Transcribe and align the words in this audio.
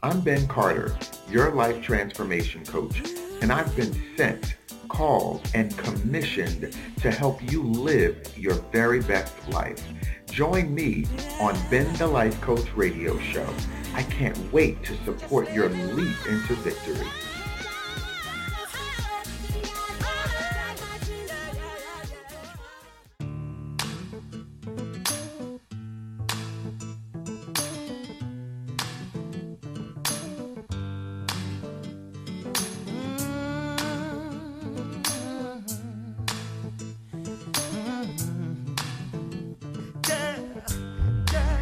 I'm 0.00 0.20
Ben 0.20 0.46
Carter, 0.46 0.96
your 1.28 1.50
life 1.50 1.82
transformation 1.82 2.64
coach, 2.64 3.02
and 3.42 3.50
I've 3.50 3.74
been 3.74 4.00
sent, 4.16 4.54
called, 4.88 5.50
and 5.54 5.76
commissioned 5.76 6.72
to 7.00 7.10
help 7.10 7.42
you 7.50 7.64
live 7.64 8.16
your 8.38 8.54
very 8.70 9.00
best 9.00 9.34
life. 9.48 9.82
Join 10.30 10.72
me 10.72 11.04
on 11.40 11.56
Ben 11.68 11.92
the 11.94 12.06
Life 12.06 12.40
Coach 12.40 12.68
radio 12.76 13.18
show. 13.18 13.52
I 13.94 14.04
can't 14.04 14.52
wait 14.52 14.84
to 14.84 14.96
support 15.04 15.52
your 15.52 15.68
leap 15.68 16.16
into 16.28 16.54
victory. 16.54 17.08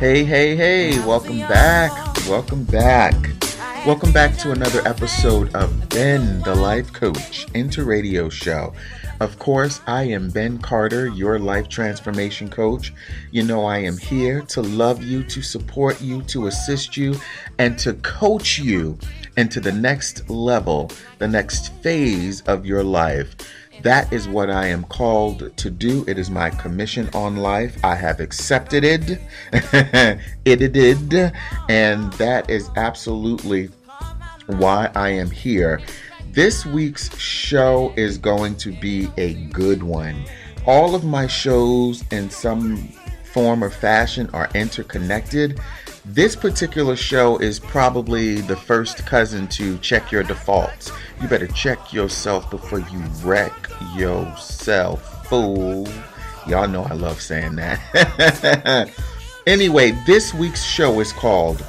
Hey, 0.07 0.23
hey, 0.23 0.55
hey, 0.55 1.01
welcome 1.05 1.41
back. 1.41 1.91
Welcome 2.29 2.63
back. 2.63 3.13
Welcome 3.85 4.13
back 4.13 4.37
to 4.37 4.53
another 4.53 4.81
episode 4.87 5.53
of 5.53 5.89
Ben, 5.89 6.41
the 6.43 6.55
Life 6.55 6.93
Coach, 6.93 7.49
Into 7.55 7.83
Radio 7.83 8.29
Show. 8.29 8.73
Of 9.19 9.37
course, 9.41 9.81
I 9.89 10.05
am 10.05 10.31
Ben 10.31 10.59
Carter, 10.59 11.09
your 11.09 11.41
life 11.41 11.69
transformation 11.69 12.49
coach. 12.49 12.95
You 13.33 13.43
know, 13.43 13.65
I 13.65 13.79
am 13.79 13.99
here 13.99 14.43
to 14.43 14.63
love 14.63 15.03
you, 15.03 15.25
to 15.25 15.43
support 15.43 16.01
you, 16.01 16.23
to 16.23 16.47
assist 16.47 16.97
you, 16.97 17.17
and 17.59 17.77
to 17.81 17.95
coach 17.95 18.61
you 18.61 18.97
into 19.37 19.59
the 19.59 19.73
next 19.73 20.31
level, 20.31 20.93
the 21.19 21.27
next 21.27 21.73
phase 21.83 22.43
of 22.43 22.65
your 22.65 22.85
life. 22.85 23.35
That 23.83 24.13
is 24.13 24.29
what 24.29 24.51
I 24.51 24.67
am 24.67 24.85
called 24.85 25.57
to 25.57 25.71
do. 25.71 26.05
It 26.09 26.19
is 26.19 26.31
my 26.31 26.51
commission 26.51 27.09
on 27.15 27.37
life. 27.37 27.77
I 27.85 27.95
have 27.95 28.21
accepted 28.21 28.85
it. 28.85 29.21
it 30.45 30.73
did. 30.73 31.33
And 31.69 32.13
that 32.15 32.51
is 32.51 32.71
absolutely 32.77 33.71
why 34.47 34.91
I 34.95 35.11
am 35.11 35.31
here. 35.31 35.81
This 36.33 36.67
week's 36.67 37.17
show 37.19 37.93
is 37.97 38.19
going 38.19 38.57
to 38.57 38.73
be 38.73 39.09
a 39.17 39.35
good 39.47 39.83
one. 39.83 40.25
All 40.67 40.95
of 40.95 41.05
my 41.05 41.27
shows, 41.27 42.05
in 42.11 42.29
some 42.29 42.89
form 43.25 43.63
or 43.63 43.71
fashion, 43.71 44.29
are 44.33 44.51
interconnected. 44.55 45.61
This 46.05 46.37
particular 46.37 46.95
show 46.95 47.39
is 47.39 47.59
probably 47.59 48.41
the 48.41 48.57
first 48.57 49.07
cousin 49.07 49.49
to 49.49 49.79
check 49.79 50.13
your 50.13 50.23
defaults. 50.23 50.93
You 51.21 51.29
better 51.29 51.49
check 51.49 51.93
yourself 51.93 52.51
before 52.51 52.81
you 52.81 52.99
wreck 53.23 53.66
yourself, 53.95 55.27
fool. 55.29 55.89
Y'all 56.47 56.69
know 56.69 56.85
I 56.85 56.95
love 56.95 57.21
saying 57.21 57.57
that. 57.57 58.91
anyway, 59.47 59.93
this 60.07 60.33
week's 60.33 60.65
show 60.65 61.01
is 61.01 61.13
called 61.13 61.61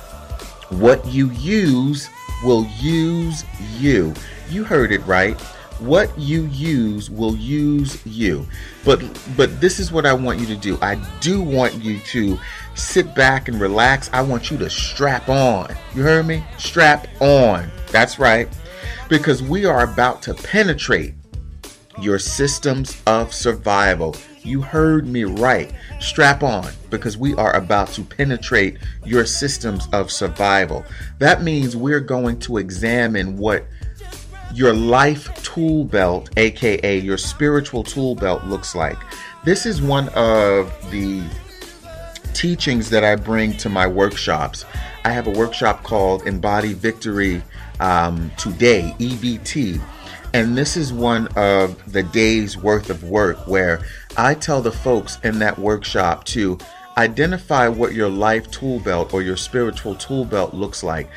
What 0.70 1.06
You 1.08 1.32
Use 1.32 2.10
Will 2.44 2.66
Use 2.80 3.44
You. 3.78 4.14
You 4.50 4.64
heard 4.64 4.92
it 4.92 5.06
right. 5.06 5.40
What 5.80 6.18
you 6.18 6.46
use 6.46 7.10
will 7.10 7.36
use 7.36 8.04
you. 8.06 8.48
But 8.84 9.00
but 9.36 9.62
this 9.62 9.80
is 9.80 9.92
what 9.92 10.06
I 10.08 10.14
want 10.14 10.40
you 10.40 10.48
to 10.48 10.56
do. 10.56 10.78
I 10.82 10.96
do 11.20 11.42
want 11.42 11.76
you 11.76 12.00
to 12.00 12.40
sit 12.74 13.14
back 13.14 13.48
and 13.48 13.60
relax. 13.60 14.10
I 14.12 14.22
want 14.22 14.50
you 14.50 14.58
to 14.58 14.70
strap 14.70 15.30
on. 15.30 15.76
You 15.94 16.02
heard 16.02 16.26
me? 16.26 16.44
Strap 16.58 17.08
on. 17.20 17.70
That's 17.92 18.18
right. 18.18 18.48
Because 19.08 19.44
we 19.44 19.66
are 19.66 19.84
about 19.84 20.22
to 20.24 20.34
penetrate 20.34 21.14
your 22.00 22.20
systems 22.20 23.02
of 23.08 23.34
survival. 23.34 24.16
You 24.44 24.62
heard 24.62 25.08
me 25.08 25.24
right. 25.24 25.74
Strap 26.00 26.44
on 26.44 26.72
because 26.90 27.18
we 27.18 27.34
are 27.36 27.56
about 27.56 27.90
to 27.90 28.04
penetrate 28.04 28.78
your 29.04 29.26
systems 29.26 29.88
of 29.94 30.12
survival. 30.12 30.86
That 31.20 31.44
means 31.44 31.76
we're 31.76 32.00
going 32.00 32.40
to 32.42 32.58
examine 32.58 33.38
what 33.38 33.66
your 34.54 34.74
life 34.74 35.34
tool 35.44 35.84
belt, 35.86 36.30
aka 36.38 36.98
your 37.00 37.18
spiritual 37.18 37.84
tool 37.84 38.16
belt, 38.16 38.46
looks 38.46 38.76
like. 38.76 38.98
This 39.44 39.66
is 39.66 39.82
one 39.82 40.10
of 40.10 40.72
the 40.92 41.24
teachings 42.34 42.90
that 42.90 43.04
I 43.04 43.16
bring 43.16 43.58
to 43.58 43.70
my 43.70 43.88
workshops. 43.88 44.66
I 45.04 45.10
have 45.12 45.28
a 45.28 45.32
workshop 45.32 45.84
called 45.84 46.28
Embody 46.28 46.74
Victory 46.74 47.42
um, 47.80 48.32
Today, 48.38 48.96
EVT. 49.00 49.82
And 50.38 50.56
this 50.56 50.78
is 50.78 50.94
one 50.94 51.30
of 51.36 51.92
the 51.92 52.04
days 52.04 52.56
worth 52.56 52.92
of 52.92 53.04
work 53.04 53.48
where 53.48 53.82
I 54.18 54.36
tell 54.36 54.62
the 54.62 54.72
folks 54.72 55.18
in 55.24 55.40
that 55.40 55.58
workshop 55.58 56.26
to 56.26 56.60
identify 56.96 57.68
what 57.68 57.96
your 57.96 58.08
life 58.08 58.52
tool 58.52 58.80
belt 58.80 59.16
or 59.16 59.24
your 59.24 59.36
spiritual 59.36 59.96
tool 59.96 60.26
belt 60.26 60.54
looks 60.54 60.84
like. 60.84 61.10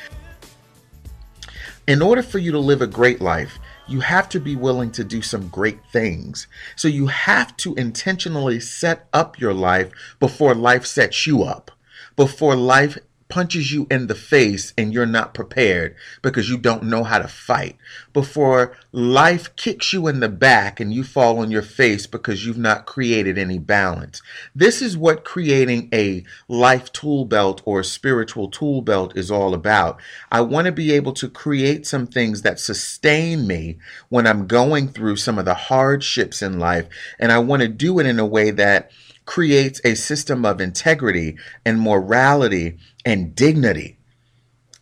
In 1.87 2.01
order 2.01 2.23
for 2.23 2.39
you 2.39 2.51
to 2.53 2.59
live 2.59 2.81
a 2.81 2.87
great 2.87 3.21
life, 3.21 3.59
you 3.87 4.01
have 4.01 4.27
to 4.31 4.41
be 4.41 4.57
willing 4.57 4.91
to 4.93 5.05
do 5.05 5.21
some 5.21 5.49
great 5.49 5.81
things. 5.93 6.47
So 6.75 6.89
you 6.89 7.07
have 7.09 7.55
to 7.59 7.75
intentionally 7.75 8.59
set 8.59 9.07
up 9.13 9.39
your 9.39 9.53
life 9.53 9.93
before 10.19 10.55
life 10.55 10.87
sets 10.87 11.27
you 11.27 11.43
up, 11.43 11.71
before 12.17 12.57
life 12.57 12.97
punches 13.31 13.73
you 13.73 13.87
in 13.91 14.09
the 14.09 14.15
face 14.15 14.75
and 14.77 14.93
you're 14.93 15.07
not 15.07 15.33
prepared 15.33 15.97
because 16.21 16.51
you 16.51 16.59
don't 16.59 16.83
know 16.83 17.05
how 17.05 17.19
to 17.19 17.29
fight, 17.29 17.77
before 18.13 18.77
life 18.93 19.55
kicks 19.57 19.93
you 19.93 20.09
in 20.09 20.21
the 20.21 20.29
back 20.29 20.81
and 20.81 20.93
you 20.93 21.05
fall 21.05 21.39
on 21.39 21.51
your 21.51 21.63
face 21.63 22.07
because 22.07 22.45
you've 22.45 22.59
not 22.59 22.87
created 22.87 23.39
any 23.39 23.59
balance. 23.59 24.21
This 24.55 24.83
is 24.83 24.97
what 24.97 25.25
creating 25.25 25.89
a 25.95 26.25
life 26.49 26.93
tool 26.93 27.25
belt 27.25 27.63
or 27.65 27.83
spiritual 27.83 28.51
tool 28.51 28.83
belt 28.83 29.17
is 29.17 29.31
all 29.31 29.55
about. 29.55 30.01
I 30.31 30.41
want 30.43 30.67
to 30.67 30.73
be 30.73 30.93
able 30.93 31.13
to 31.15 31.29
create 31.29 31.87
some 31.87 32.07
things 32.07 32.43
that 32.43 32.61
sustain 32.61 33.47
me 33.47 33.79
when 34.09 34.27
I'm 34.27 34.47
going 34.47 34.89
through 34.89 35.17
some 35.17 35.39
of 35.39 35.45
the 35.45 35.55
hardships 35.55 36.43
in 36.43 36.59
life, 36.59 36.89
and 37.19 37.31
I 37.31 37.39
want 37.39 37.63
to 37.63 37.69
do 37.69 37.99
it 38.01 38.07
in 38.07 38.19
a 38.19 38.27
way 38.27 38.51
that 38.51 38.91
creates 39.31 39.81
a 39.85 39.95
system 39.95 40.45
of 40.45 40.61
integrity 40.61 41.37
and 41.65 41.81
morality 41.81 42.77
and 43.05 43.35
dignity. 43.35 43.99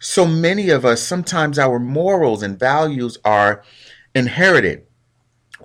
So 0.00 0.26
many 0.26 0.70
of 0.70 0.84
us, 0.84 1.02
sometimes 1.02 1.58
our 1.58 1.78
morals 1.78 2.42
and 2.42 2.58
values 2.58 3.18
are 3.24 3.62
inherited 4.14 4.86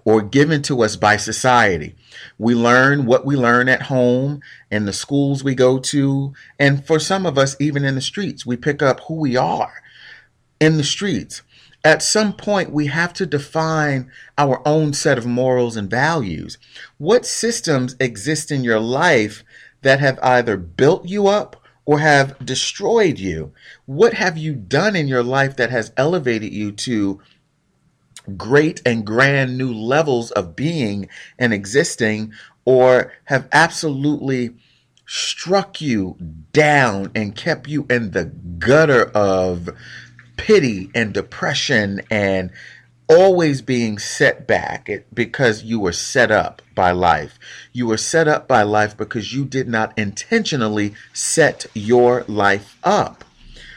or 0.05 0.21
given 0.21 0.61
to 0.63 0.81
us 0.81 0.95
by 0.95 1.17
society. 1.17 1.95
We 2.37 2.55
learn 2.55 3.05
what 3.05 3.25
we 3.25 3.35
learn 3.35 3.69
at 3.69 3.83
home 3.83 4.41
and 4.71 4.87
the 4.87 4.93
schools 4.93 5.43
we 5.43 5.55
go 5.55 5.79
to, 5.79 6.33
and 6.59 6.85
for 6.85 6.99
some 6.99 7.25
of 7.25 7.37
us, 7.37 7.55
even 7.59 7.85
in 7.85 7.95
the 7.95 8.01
streets, 8.01 8.45
we 8.45 8.57
pick 8.57 8.81
up 8.81 9.01
who 9.01 9.15
we 9.15 9.37
are 9.37 9.81
in 10.59 10.77
the 10.77 10.83
streets 10.83 11.41
at 11.83 12.01
some 12.01 12.33
point 12.33 12.71
we 12.71 12.87
have 12.87 13.13
to 13.13 13.25
define 13.25 14.09
our 14.37 14.65
own 14.65 14.93
set 14.93 15.17
of 15.17 15.25
morals 15.25 15.75
and 15.75 15.89
values. 15.89 16.57
What 16.97 17.25
systems 17.25 17.95
exist 17.99 18.51
in 18.51 18.63
your 18.63 18.79
life 18.79 19.43
that 19.81 19.99
have 19.99 20.17
either 20.23 20.55
built 20.55 21.07
you 21.07 21.27
up 21.27 21.61
or 21.85 21.99
have 21.99 22.37
destroyed 22.45 23.19
you? 23.19 23.53
What 23.85 24.13
have 24.13 24.37
you 24.37 24.53
done 24.53 24.95
in 24.95 25.07
your 25.07 25.23
life 25.23 25.57
that 25.57 25.69
has 25.69 25.91
elevated 25.97 26.53
you 26.53 26.71
to 26.71 27.21
great 28.37 28.81
and 28.85 29.05
grand 29.05 29.57
new 29.57 29.73
levels 29.73 30.31
of 30.31 30.55
being 30.55 31.09
and 31.37 31.53
existing 31.53 32.33
or 32.65 33.11
have 33.25 33.47
absolutely 33.51 34.51
struck 35.05 35.81
you 35.81 36.15
down 36.53 37.11
and 37.13 37.35
kept 37.35 37.67
you 37.67 37.85
in 37.89 38.11
the 38.11 38.25
gutter 38.25 39.05
of 39.11 39.69
pity 40.37 40.89
and 40.95 41.13
depression 41.13 42.01
and 42.09 42.49
always 43.07 43.61
being 43.61 43.97
set 43.99 44.47
back 44.47 44.89
because 45.13 45.63
you 45.63 45.79
were 45.79 45.91
set 45.91 46.31
up 46.31 46.61
by 46.75 46.91
life. 46.91 47.37
You 47.71 47.87
were 47.87 47.97
set 47.97 48.27
up 48.27 48.47
by 48.47 48.63
life 48.63 48.95
because 48.95 49.33
you 49.33 49.45
did 49.45 49.67
not 49.67 49.97
intentionally 49.97 50.93
set 51.13 51.65
your 51.73 52.23
life 52.27 52.77
up. 52.83 53.23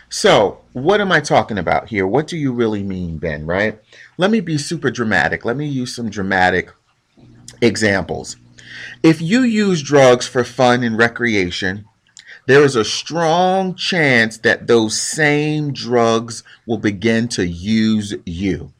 So, 0.09 0.61
what 0.73 1.01
am 1.01 1.11
I 1.11 1.21
talking 1.21 1.59
about 1.59 1.89
here? 1.89 2.07
What 2.07 2.29
do 2.29 2.37
you 2.37 2.53
really 2.53 2.83
mean, 2.83 3.19
Ben, 3.19 3.45
right? 3.45 3.79
Let 4.17 4.31
me 4.31 4.41
be 4.41 4.57
super 4.57 4.91
dramatic. 4.91 5.45
Let 5.45 5.57
me 5.57 5.67
use 5.67 5.95
some 5.95 6.11
dramatic 6.11 6.71
examples. 7.61 8.37
If 9.03 9.21
you 9.21 9.43
use 9.43 9.83
drugs 9.83 10.27
for 10.27 10.45
fun 10.45 10.83
and 10.85 10.97
recreation, 10.97 11.87
there 12.47 12.63
is 12.63 12.77
a 12.77 12.85
strong 12.85 13.75
chance 13.75 14.39
that 14.39 14.69
those 14.69 15.01
same 15.01 15.73
drugs 15.73 16.45
will 16.67 16.79
begin 16.79 17.27
to 17.29 17.47
use 17.47 18.15
you. 18.25 18.73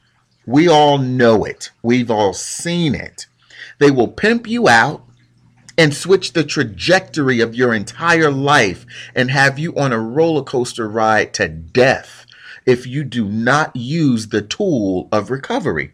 We 0.47 0.69
all 0.69 0.99
know 0.99 1.45
it. 1.45 1.71
We've 1.83 2.11
all 2.11 2.33
seen 2.33 2.95
it. 2.95 3.27
They 3.79 3.91
will 3.91 4.09
pimp 4.09 4.47
you 4.47 4.69
out 4.69 5.03
and 5.77 5.93
switch 5.93 6.33
the 6.33 6.45
trajectory 6.45 7.41
of 7.41 7.55
your 7.55 7.75
entire 7.75 8.31
life 8.31 8.87
and 9.15 9.31
have 9.31 9.59
you 9.59 9.75
on 9.77 9.93
a 9.93 10.01
roller 10.01 10.43
coaster 10.43 10.89
ride 10.89 11.35
to 11.35 11.49
death 11.49 12.27
if 12.65 12.87
you 12.87 13.05
do 13.05 13.25
not 13.27 13.75
use 13.75 14.29
the 14.29 14.43
tool 14.43 15.09
of 15.13 15.31
recovery. 15.31 15.93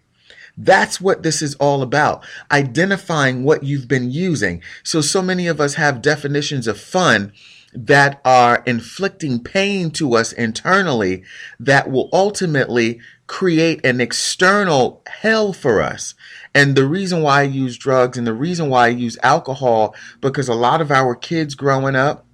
That's 0.57 1.01
what 1.01 1.23
this 1.23 1.41
is 1.41 1.55
all 1.57 1.83
about. 1.83 2.25
Identifying 2.51 3.45
what 3.45 3.63
you've 3.63 3.89
been 3.89 4.11
using. 4.11 4.63
So, 4.83 5.01
so 5.01 5.23
many 5.23 5.47
of 5.47 5.61
us 5.61 5.75
have 5.75 6.03
definitions 6.03 6.67
of 6.67 6.79
fun 6.79 7.33
that 7.73 8.21
are 8.23 8.63
inflicting 8.67 9.43
pain 9.43 9.91
to 9.93 10.15
us 10.15 10.33
internally 10.33 11.25
that 11.59 11.91
will 11.91 12.11
ultimately 12.13 13.01
create 13.33 13.83
an 13.83 13.99
external 13.99 15.01
hell 15.07 15.55
for 15.55 15.81
us. 15.81 16.15
And 16.55 16.77
the 16.77 16.87
reason 16.87 17.23
why 17.23 17.41
I 17.41 17.45
use 17.45 17.79
drugs 17.79 18.19
and 18.19 18.27
the 18.27 18.35
reason 18.35 18.69
why 18.69 18.85
I 18.85 18.89
use 18.89 19.17
alcohol, 19.23 19.95
because 20.21 20.51
a 20.51 20.55
lot 20.55 20.83
of 20.83 20.91
our 20.91 21.15
kids 21.15 21.55
growing 21.55 21.97
up, 21.97 22.27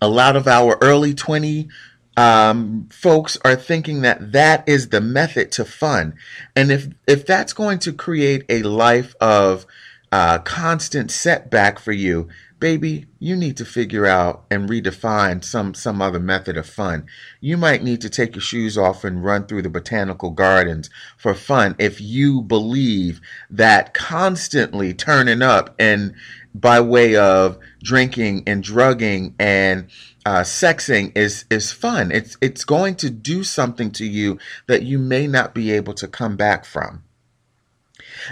a 0.00 0.08
lot 0.08 0.34
of 0.34 0.48
our 0.48 0.78
early 0.82 1.14
20 1.14 1.68
um, 2.16 2.88
folks 2.90 3.38
are 3.44 3.54
thinking 3.54 4.00
that 4.00 4.32
that 4.32 4.68
is 4.68 4.88
the 4.88 5.00
method 5.00 5.52
to 5.52 5.64
fun. 5.64 6.14
And 6.56 6.72
if, 6.72 6.88
if 7.06 7.24
that's 7.24 7.52
going 7.52 7.78
to 7.80 7.92
create 7.92 8.44
a 8.48 8.64
life 8.64 9.14
of 9.20 9.64
uh, 10.10 10.38
constant 10.38 11.12
setback 11.12 11.78
for 11.78 11.92
you, 11.92 12.28
baby, 12.62 13.06
you 13.18 13.34
need 13.34 13.56
to 13.56 13.64
figure 13.64 14.06
out 14.06 14.44
and 14.48 14.70
redefine 14.70 15.42
some 15.42 15.74
some 15.74 16.00
other 16.00 16.20
method 16.20 16.56
of 16.56 16.64
fun. 16.64 17.04
You 17.40 17.56
might 17.56 17.82
need 17.82 18.00
to 18.02 18.08
take 18.08 18.36
your 18.36 18.40
shoes 18.40 18.78
off 18.78 19.02
and 19.02 19.24
run 19.24 19.46
through 19.46 19.62
the 19.62 19.68
botanical 19.68 20.30
gardens 20.30 20.88
for 21.18 21.34
fun 21.34 21.74
if 21.80 22.00
you 22.00 22.40
believe 22.40 23.20
that 23.50 23.94
constantly 23.94 24.94
turning 24.94 25.42
up 25.42 25.74
and 25.76 26.14
by 26.54 26.80
way 26.80 27.16
of 27.16 27.58
drinking 27.82 28.44
and 28.46 28.62
drugging 28.62 29.34
and 29.40 29.88
uh, 30.24 30.42
sexing 30.42 31.10
is 31.18 31.44
is 31.50 31.72
fun. 31.72 32.12
It's 32.12 32.36
it's 32.40 32.64
going 32.64 32.94
to 32.96 33.10
do 33.10 33.42
something 33.42 33.90
to 33.90 34.06
you 34.06 34.38
that 34.68 34.84
you 34.84 35.00
may 35.00 35.26
not 35.26 35.52
be 35.52 35.72
able 35.72 35.94
to 35.94 36.06
come 36.06 36.36
back 36.36 36.64
from. 36.64 37.02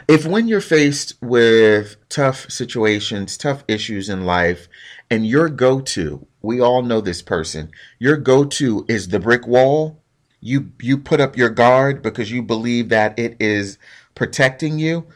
If 0.08 0.26
when 0.26 0.48
you're 0.48 0.60
faced 0.60 1.14
with 1.20 1.96
tough 2.08 2.50
situations, 2.50 3.36
tough 3.36 3.64
issues 3.68 4.08
in 4.08 4.24
life, 4.24 4.68
and 5.10 5.26
your 5.26 5.48
go 5.48 5.80
to, 5.80 6.26
we 6.42 6.60
all 6.60 6.82
know 6.82 7.00
this 7.00 7.22
person, 7.22 7.70
your 7.98 8.16
go 8.16 8.44
to 8.44 8.84
is 8.88 9.08
the 9.08 9.20
brick 9.20 9.46
wall, 9.46 10.02
you 10.40 10.72
you 10.80 10.96
put 10.96 11.20
up 11.20 11.36
your 11.36 11.50
guard 11.50 12.02
because 12.02 12.30
you 12.30 12.42
believe 12.42 12.88
that 12.88 13.18
it 13.18 13.36
is 13.40 13.78
protecting 14.14 14.78
you, 14.78 15.06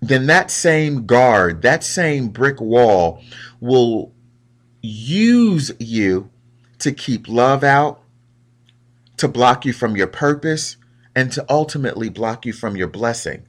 then 0.00 0.26
that 0.26 0.50
same 0.50 1.06
guard, 1.06 1.62
that 1.62 1.82
same 1.82 2.28
brick 2.28 2.60
wall 2.60 3.22
will 3.60 4.12
use 4.80 5.72
you 5.80 6.30
to 6.78 6.92
keep 6.92 7.28
love 7.28 7.64
out, 7.64 8.00
to 9.16 9.26
block 9.26 9.64
you 9.64 9.72
from 9.72 9.96
your 9.96 10.06
purpose, 10.06 10.76
and 11.16 11.32
to 11.32 11.44
ultimately 11.48 12.08
block 12.08 12.46
you 12.46 12.52
from 12.52 12.76
your 12.76 12.86
blessing. 12.86 13.47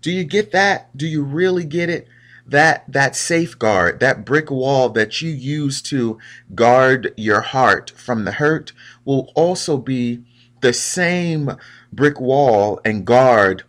Do 0.00 0.10
you 0.10 0.24
get 0.24 0.52
that? 0.52 0.96
Do 0.96 1.06
you 1.06 1.22
really 1.22 1.64
get 1.64 1.90
it? 1.90 2.08
That 2.46 2.84
that 2.90 3.14
safeguard, 3.14 4.00
that 4.00 4.24
brick 4.24 4.50
wall 4.50 4.88
that 4.90 5.20
you 5.20 5.30
use 5.30 5.80
to 5.82 6.18
guard 6.54 7.14
your 7.16 7.42
heart 7.42 7.90
from 7.96 8.24
the 8.24 8.32
hurt 8.32 8.72
will 9.04 9.30
also 9.36 9.76
be 9.76 10.24
the 10.60 10.72
same 10.72 11.56
brick 11.92 12.20
wall 12.20 12.80
and 12.84 13.04
guard 13.04 13.64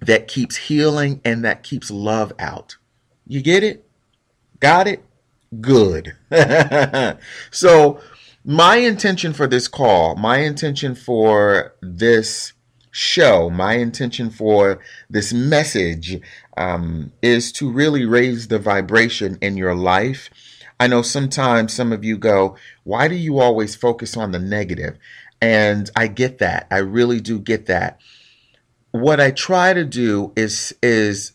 that 0.00 0.28
keeps 0.28 0.56
healing 0.56 1.20
and 1.24 1.44
that 1.44 1.62
keeps 1.62 1.90
love 1.90 2.32
out. 2.38 2.76
You 3.26 3.42
get 3.42 3.62
it? 3.62 3.86
Got 4.60 4.86
it? 4.86 5.04
Good. 5.60 6.14
so, 7.50 8.00
my 8.44 8.76
intention 8.76 9.32
for 9.32 9.46
this 9.46 9.68
call, 9.68 10.16
my 10.16 10.38
intention 10.38 10.94
for 10.94 11.74
this 11.80 12.53
show, 12.94 13.50
my 13.50 13.74
intention 13.74 14.30
for 14.30 14.80
this 15.10 15.32
message 15.32 16.20
um, 16.56 17.12
is 17.22 17.50
to 17.52 17.70
really 17.70 18.04
raise 18.04 18.46
the 18.46 18.58
vibration 18.58 19.36
in 19.40 19.56
your 19.56 19.74
life. 19.74 20.30
I 20.78 20.86
know 20.86 21.02
sometimes 21.02 21.72
some 21.72 21.92
of 21.92 22.04
you 22.04 22.16
go, 22.16 22.56
Why 22.84 23.08
do 23.08 23.16
you 23.16 23.40
always 23.40 23.74
focus 23.74 24.16
on 24.16 24.30
the 24.30 24.38
negative? 24.38 24.96
And 25.42 25.90
I 25.96 26.06
get 26.06 26.38
that. 26.38 26.68
I 26.70 26.78
really 26.78 27.20
do 27.20 27.40
get 27.40 27.66
that. 27.66 28.00
What 28.92 29.20
I 29.20 29.32
try 29.32 29.74
to 29.74 29.84
do 29.84 30.32
is 30.36 30.72
is 30.80 31.32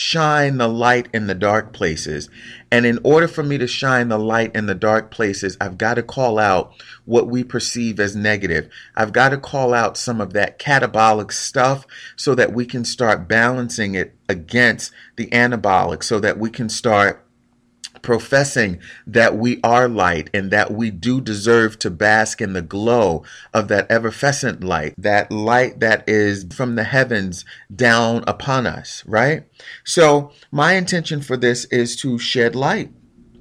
shine 0.00 0.56
the 0.56 0.66
light 0.66 1.06
in 1.12 1.26
the 1.26 1.34
dark 1.34 1.74
places. 1.74 2.30
And 2.72 2.86
in 2.86 2.98
order 3.04 3.28
for 3.28 3.42
me 3.42 3.58
to 3.58 3.66
shine 3.66 4.08
the 4.08 4.18
light 4.18 4.56
in 4.56 4.64
the 4.64 4.74
dark 4.74 5.10
places, 5.10 5.58
I've 5.60 5.76
got 5.76 5.94
to 5.94 6.02
call 6.02 6.38
out 6.38 6.72
what 7.04 7.28
we 7.28 7.44
perceive 7.44 8.00
as 8.00 8.16
negative. 8.16 8.70
I've 8.96 9.12
got 9.12 9.28
to 9.28 9.36
call 9.36 9.74
out 9.74 9.98
some 9.98 10.18
of 10.18 10.32
that 10.32 10.58
catabolic 10.58 11.30
stuff 11.32 11.86
so 12.16 12.34
that 12.34 12.54
we 12.54 12.64
can 12.64 12.86
start 12.86 13.28
balancing 13.28 13.94
it 13.94 14.14
against 14.26 14.90
the 15.16 15.26
anabolic, 15.26 16.02
so 16.02 16.18
that 16.18 16.38
we 16.38 16.48
can 16.48 16.70
start 16.70 17.22
professing 18.02 18.78
that 19.06 19.36
we 19.36 19.60
are 19.62 19.88
light 19.88 20.30
and 20.32 20.50
that 20.50 20.72
we 20.72 20.90
do 20.90 21.20
deserve 21.20 21.78
to 21.80 21.90
bask 21.90 22.40
in 22.40 22.52
the 22.52 22.62
glow 22.62 23.24
of 23.52 23.68
that 23.68 23.90
effervescent 23.90 24.62
light, 24.62 24.94
that 24.98 25.30
light 25.30 25.80
that 25.80 26.08
is 26.08 26.46
from 26.52 26.74
the 26.74 26.84
heavens 26.84 27.44
down 27.74 28.24
upon 28.26 28.66
us, 28.66 29.04
right? 29.06 29.44
So, 29.84 30.32
my 30.50 30.74
intention 30.74 31.20
for 31.20 31.36
this 31.36 31.64
is 31.66 31.96
to 31.96 32.18
shed 32.18 32.54
light 32.54 32.90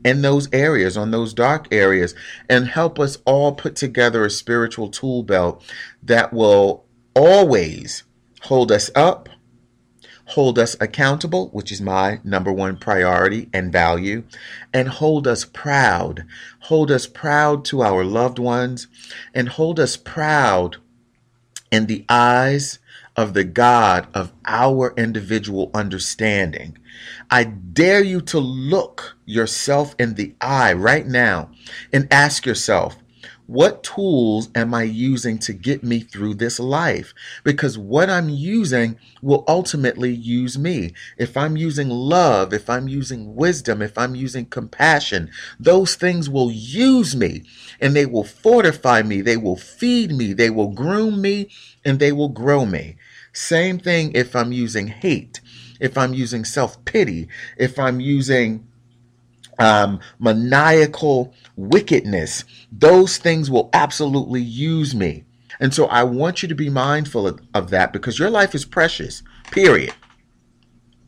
in 0.04 0.22
those 0.22 0.48
areas, 0.54 0.98
on 0.98 1.12
those 1.12 1.34
dark 1.34 1.68
areas, 1.72 2.16
and 2.50 2.68
help 2.68 3.00
us 3.00 3.18
all 3.26 3.54
put 3.54 3.76
together 3.76 4.26
a 4.26 4.30
spiritual 4.30 4.90
tool 4.90 5.24
belt 5.24 5.64
that 6.04 6.34
will 6.34 6.86
always 7.16 8.04
hold 8.42 8.72
us 8.72 8.90
up 8.96 9.30
hold 10.30 10.60
us 10.60 10.76
accountable, 10.80 11.50
which 11.50 11.72
is 11.72 11.82
my 11.82 12.20
number 12.24 12.52
one 12.52 12.78
priority 12.78 13.50
and 13.52 13.72
value, 13.72 14.24
and 14.72 14.88
hold 14.88 15.28
us 15.28 15.44
proud. 15.44 16.24
Hold 16.62 16.92
us 16.92 17.08
proud 17.08 17.66
to 17.66 17.82
our 17.82 18.04
loved 18.04 18.38
ones 18.38 18.88
and 19.34 19.50
hold 19.50 19.80
us 19.80 19.98
proud 19.98 20.78
in 21.72 21.88
the 21.88 22.06
eyes 22.10 22.78
of 23.16 23.34
the 23.34 23.44
God 23.44 24.08
of 24.14 24.32
our 24.46 24.94
individual 24.96 25.72
understanding. 25.74 26.78
I 27.32 27.46
dare 27.46 28.04
you 28.04 28.22
to 28.22 28.40
look 28.40 29.18
yourself 29.26 29.96
in 29.98 30.14
the 30.14 30.36
eye 30.40 30.74
right 30.74 31.08
now 31.08 31.50
and 31.92 32.08
ask 32.12 32.46
yourself, 32.46 32.99
what 33.50 33.84
tools 33.84 34.48
am 34.54 34.76
I 34.76 34.84
using 34.84 35.40
to 35.40 35.54
get 35.54 35.84
me 35.84 36.02
through 36.02 36.36
this 36.36 36.60
life? 36.60 37.16
Because 37.44 37.80
what 37.80 38.08
I'm 38.08 38.30
using 38.30 38.96
will 39.24 39.44
ultimately 39.48 40.14
use 40.14 40.56
me. 40.56 40.94
If 41.18 41.36
I'm 41.36 41.58
using 41.58 41.90
love, 41.90 42.54
if 42.54 42.70
I'm 42.70 42.88
using 42.88 43.36
wisdom, 43.36 43.82
if 43.82 43.98
I'm 43.98 44.14
using 44.14 44.46
compassion, 44.46 45.32
those 45.60 45.96
things 45.96 46.30
will 46.30 46.52
use 46.52 47.16
me 47.16 47.42
and 47.82 47.96
they 47.96 48.06
will 48.06 48.24
fortify 48.24 49.02
me. 49.02 49.22
They 49.22 49.38
will 49.38 49.58
feed 49.58 50.12
me. 50.12 50.34
They 50.34 50.52
will 50.52 50.70
groom 50.70 51.20
me 51.20 51.50
and 51.84 51.98
they 51.98 52.12
will 52.12 52.30
grow 52.30 52.68
me. 52.68 52.98
Same 53.34 53.80
thing 53.80 54.12
if 54.14 54.36
I'm 54.36 54.52
using 54.52 54.86
hate, 54.86 55.42
if 55.80 55.98
I'm 55.98 56.14
using 56.14 56.46
self 56.46 56.86
pity, 56.86 57.28
if 57.58 57.80
I'm 57.80 58.00
using 58.00 58.68
um, 59.60 60.00
maniacal 60.20 61.34
wickedness, 61.60 62.46
those 62.72 63.18
things 63.18 63.52
will 63.52 63.70
absolutely 63.74 64.42
use 64.42 64.96
me. 64.96 65.26
And 65.60 65.74
so 65.74 65.88
I 65.88 66.04
want 66.04 66.42
you 66.42 66.50
to 66.50 66.56
be 66.56 66.70
mindful 66.70 67.28
of, 67.28 67.42
of 67.54 67.70
that 67.72 67.92
because 67.92 68.18
your 68.18 68.30
life 68.30 68.56
is 68.56 68.66
precious, 68.66 69.22
period. 69.52 69.94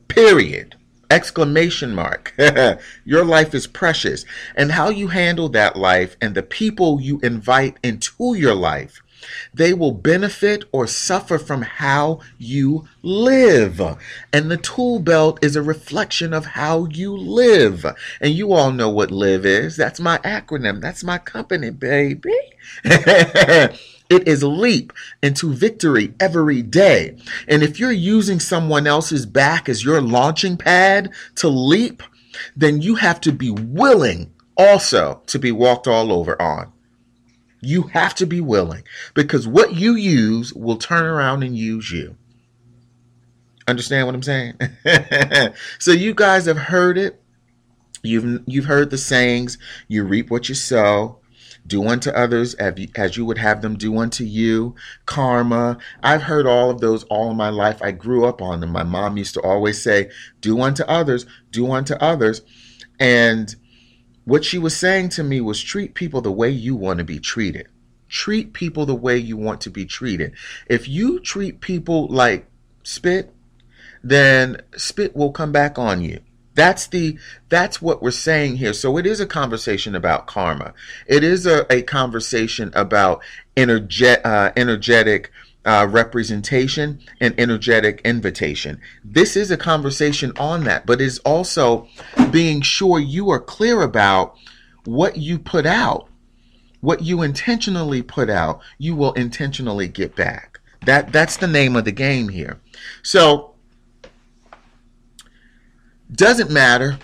Period. 0.08 0.75
Exclamation 1.10 1.96
mark. 1.96 2.34
your 3.05 3.24
life 3.24 3.55
is 3.55 3.67
precious. 3.67 4.25
And 4.55 4.72
how 4.72 4.89
you 4.89 5.08
handle 5.08 5.50
that 5.50 5.77
life 5.77 6.17
and 6.22 6.36
the 6.36 6.43
people 6.43 7.00
you 7.00 7.20
invite 7.22 7.77
into 7.84 8.36
your 8.36 8.55
life 8.55 9.01
they 9.53 9.73
will 9.73 9.91
benefit 9.91 10.63
or 10.71 10.87
suffer 10.87 11.37
from 11.37 11.61
how 11.61 12.19
you 12.37 12.87
live. 13.01 13.81
And 14.33 14.49
the 14.49 14.57
tool 14.57 14.99
belt 14.99 15.43
is 15.43 15.55
a 15.55 15.61
reflection 15.61 16.33
of 16.33 16.45
how 16.45 16.85
you 16.85 17.15
live. 17.15 17.85
And 18.19 18.33
you 18.33 18.53
all 18.53 18.71
know 18.71 18.89
what 18.89 19.11
live 19.11 19.45
is. 19.45 19.75
That's 19.75 19.99
my 19.99 20.17
acronym. 20.19 20.81
That's 20.81 21.03
my 21.03 21.17
company, 21.17 21.69
baby. 21.69 22.33
It 24.11 24.27
is 24.27 24.43
leap 24.43 24.91
into 25.23 25.53
victory 25.53 26.13
every 26.19 26.61
day. 26.61 27.15
And 27.47 27.63
if 27.63 27.79
you're 27.79 27.93
using 27.93 28.41
someone 28.41 28.85
else's 28.85 29.25
back 29.25 29.69
as 29.69 29.85
your 29.85 30.01
launching 30.01 30.57
pad 30.57 31.11
to 31.35 31.47
leap, 31.47 32.03
then 32.53 32.81
you 32.81 32.95
have 32.95 33.21
to 33.21 33.31
be 33.31 33.51
willing 33.51 34.33
also 34.57 35.21
to 35.27 35.39
be 35.39 35.53
walked 35.53 35.87
all 35.87 36.11
over 36.11 36.39
on. 36.41 36.73
You 37.61 37.83
have 37.83 38.15
to 38.15 38.25
be 38.25 38.41
willing 38.41 38.83
because 39.13 39.47
what 39.47 39.75
you 39.75 39.95
use 39.95 40.53
will 40.53 40.77
turn 40.77 41.05
around 41.05 41.43
and 41.43 41.55
use 41.55 41.91
you. 41.91 42.17
Understand 43.67 44.07
what 44.07 44.15
I'm 44.15 44.23
saying? 44.23 44.55
so 45.79 45.91
you 45.91 46.13
guys 46.15 46.45
have 46.45 46.57
heard 46.57 46.97
it. 46.97 47.21
You've 48.03 48.41
you've 48.47 48.65
heard 48.65 48.89
the 48.89 48.97
sayings, 48.97 49.59
you 49.87 50.03
reap 50.03 50.31
what 50.31 50.49
you 50.49 50.55
sow. 50.55 51.19
do 51.67 51.87
unto 51.87 52.09
others 52.09 52.55
as 52.55 53.15
you 53.15 53.25
would 53.25 53.37
have 53.37 53.61
them 53.61 53.77
do 53.77 53.95
unto 53.99 54.23
you, 54.23 54.73
karma. 55.05 55.77
I've 56.01 56.23
heard 56.23 56.47
all 56.47 56.71
of 56.71 56.81
those 56.81 57.03
all 57.05 57.35
my 57.35 57.49
life. 57.49 57.79
I 57.83 57.91
grew 57.91 58.25
up 58.25 58.41
on 58.41 58.59
them. 58.59 58.71
My 58.71 58.81
mom 58.81 59.17
used 59.17 59.35
to 59.35 59.41
always 59.41 59.79
say, 59.81 60.09
do 60.41 60.59
unto 60.61 60.83
others, 60.85 61.27
do 61.51 61.71
unto 61.71 61.93
others. 61.95 62.41
And 62.99 63.55
what 64.25 64.45
she 64.45 64.57
was 64.57 64.75
saying 64.75 65.09
to 65.09 65.23
me 65.23 65.41
was 65.41 65.61
treat 65.61 65.93
people 65.93 66.21
the 66.21 66.31
way 66.31 66.49
you 66.49 66.75
want 66.75 66.99
to 66.99 67.05
be 67.05 67.19
treated. 67.19 67.67
Treat 68.09 68.53
people 68.53 68.85
the 68.85 68.95
way 68.95 69.17
you 69.17 69.37
want 69.37 69.61
to 69.61 69.69
be 69.69 69.85
treated. 69.85 70.33
If 70.67 70.87
you 70.87 71.19
treat 71.19 71.61
people 71.61 72.07
like 72.07 72.45
spit, 72.83 73.33
then 74.03 74.61
spit 74.75 75.15
will 75.15 75.31
come 75.31 75.51
back 75.51 75.79
on 75.79 76.01
you. 76.01 76.19
That's 76.53 76.87
the 76.87 77.17
that's 77.47 77.81
what 77.81 78.01
we're 78.01 78.11
saying 78.11 78.57
here. 78.57 78.73
So 78.73 78.97
it 78.97 79.05
is 79.05 79.21
a 79.21 79.25
conversation 79.25 79.95
about 79.95 80.27
karma. 80.27 80.73
It 81.07 81.23
is 81.23 81.45
a, 81.45 81.65
a 81.71 81.81
conversation 81.83 82.71
about 82.75 83.23
energet, 83.55 84.25
uh, 84.25 84.51
energetic 84.57 85.31
uh, 85.65 85.87
representation 85.89 86.99
and 87.19 87.39
energetic 87.39 88.01
invitation. 88.03 88.79
This 89.03 89.35
is 89.35 89.51
a 89.51 89.57
conversation 89.57 90.33
on 90.39 90.63
that, 90.63 90.85
but 90.85 91.01
it's 91.01 91.19
also 91.19 91.87
being 92.31 92.61
sure 92.61 92.99
you 92.99 93.29
are 93.29 93.39
clear 93.39 93.81
about 93.81 94.35
what 94.85 95.17
you 95.17 95.37
put 95.37 95.65
out, 95.65 96.07
what 96.79 97.03
you 97.03 97.21
intentionally 97.21 98.01
put 98.01 98.29
out. 98.29 98.61
You 98.77 98.95
will 98.95 99.13
intentionally 99.13 99.87
get 99.87 100.15
back. 100.15 100.59
That 100.85 101.11
that's 101.11 101.37
the 101.37 101.47
name 101.47 101.75
of 101.75 101.85
the 101.85 101.91
game 101.91 102.29
here. 102.29 102.59
So 103.03 103.53
doesn't 106.11 106.49
matter 106.49 106.97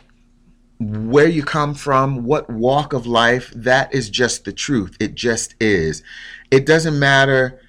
where 0.80 1.28
you 1.28 1.44
come 1.44 1.74
from, 1.74 2.24
what 2.24 2.50
walk 2.50 2.94
of 2.94 3.08
life, 3.08 3.52
that 3.56 3.94
is 3.94 4.10
just 4.10 4.46
the 4.46 4.54
truth. 4.54 4.96
It 5.00 5.16
just 5.16 5.56
is. 5.60 6.04
It 6.52 6.66
doesn't 6.66 6.98
matter 6.98 7.60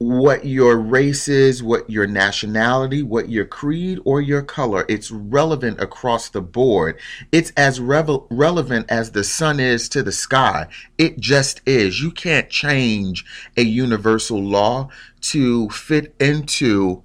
what 0.00 0.46
your 0.46 0.78
race 0.78 1.28
is, 1.28 1.62
what 1.62 1.90
your 1.90 2.06
nationality, 2.06 3.02
what 3.02 3.28
your 3.28 3.44
creed, 3.44 3.98
or 4.06 4.22
your 4.22 4.40
color. 4.40 4.86
It's 4.88 5.10
relevant 5.10 5.78
across 5.78 6.30
the 6.30 6.40
board. 6.40 6.98
It's 7.30 7.52
as 7.54 7.80
revel- 7.80 8.26
relevant 8.30 8.90
as 8.90 9.10
the 9.10 9.22
sun 9.22 9.60
is 9.60 9.90
to 9.90 10.02
the 10.02 10.10
sky. 10.10 10.68
It 10.96 11.20
just 11.20 11.60
is. 11.66 12.00
You 12.00 12.12
can't 12.12 12.48
change 12.48 13.26
a 13.58 13.62
universal 13.62 14.42
law 14.42 14.88
to 15.20 15.68
fit 15.68 16.14
into 16.18 17.02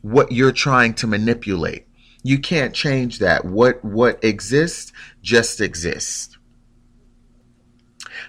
what 0.00 0.32
you're 0.32 0.50
trying 0.50 0.94
to 0.94 1.06
manipulate. 1.06 1.86
You 2.22 2.38
can't 2.38 2.72
change 2.72 3.18
that. 3.18 3.44
What 3.44 3.84
what 3.84 4.24
exists 4.24 4.94
just 5.20 5.60
exists. 5.60 6.38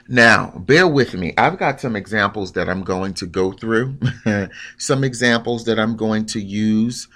Now, 0.08 0.52
bear 0.58 0.88
with 0.88 1.14
me. 1.14 1.34
I've 1.38 1.58
got 1.58 1.82
some 1.82 1.96
examples 1.96 2.54
that 2.54 2.70
I'm 2.70 2.84
going 2.84 3.14
to 3.16 3.26
go 3.26 3.52
through, 3.52 3.98
some 4.78 5.04
examples 5.04 5.66
that 5.66 5.80
I'm 5.80 5.96
going 5.96 6.26
to 6.28 6.42
use 6.42 7.08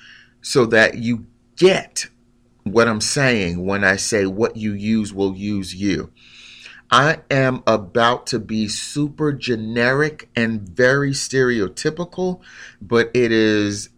so 0.42 0.66
that 0.68 0.96
you 0.96 1.26
get 1.56 2.08
what 2.64 2.88
I'm 2.88 3.02
saying 3.02 3.66
when 3.66 3.84
I 3.84 3.96
say 3.96 4.26
what 4.26 4.56
you 4.56 4.74
use 4.74 5.14
will 5.14 5.36
use 5.36 5.74
you. 5.76 6.12
I 6.92 7.20
am 7.30 7.62
about 7.68 8.26
to 8.28 8.40
be 8.40 8.68
super 8.68 9.32
generic 9.32 10.30
and 10.36 10.62
very 10.62 11.12
stereotypical, 11.12 12.42
but 12.82 13.12
it 13.14 13.32
is 13.32 13.90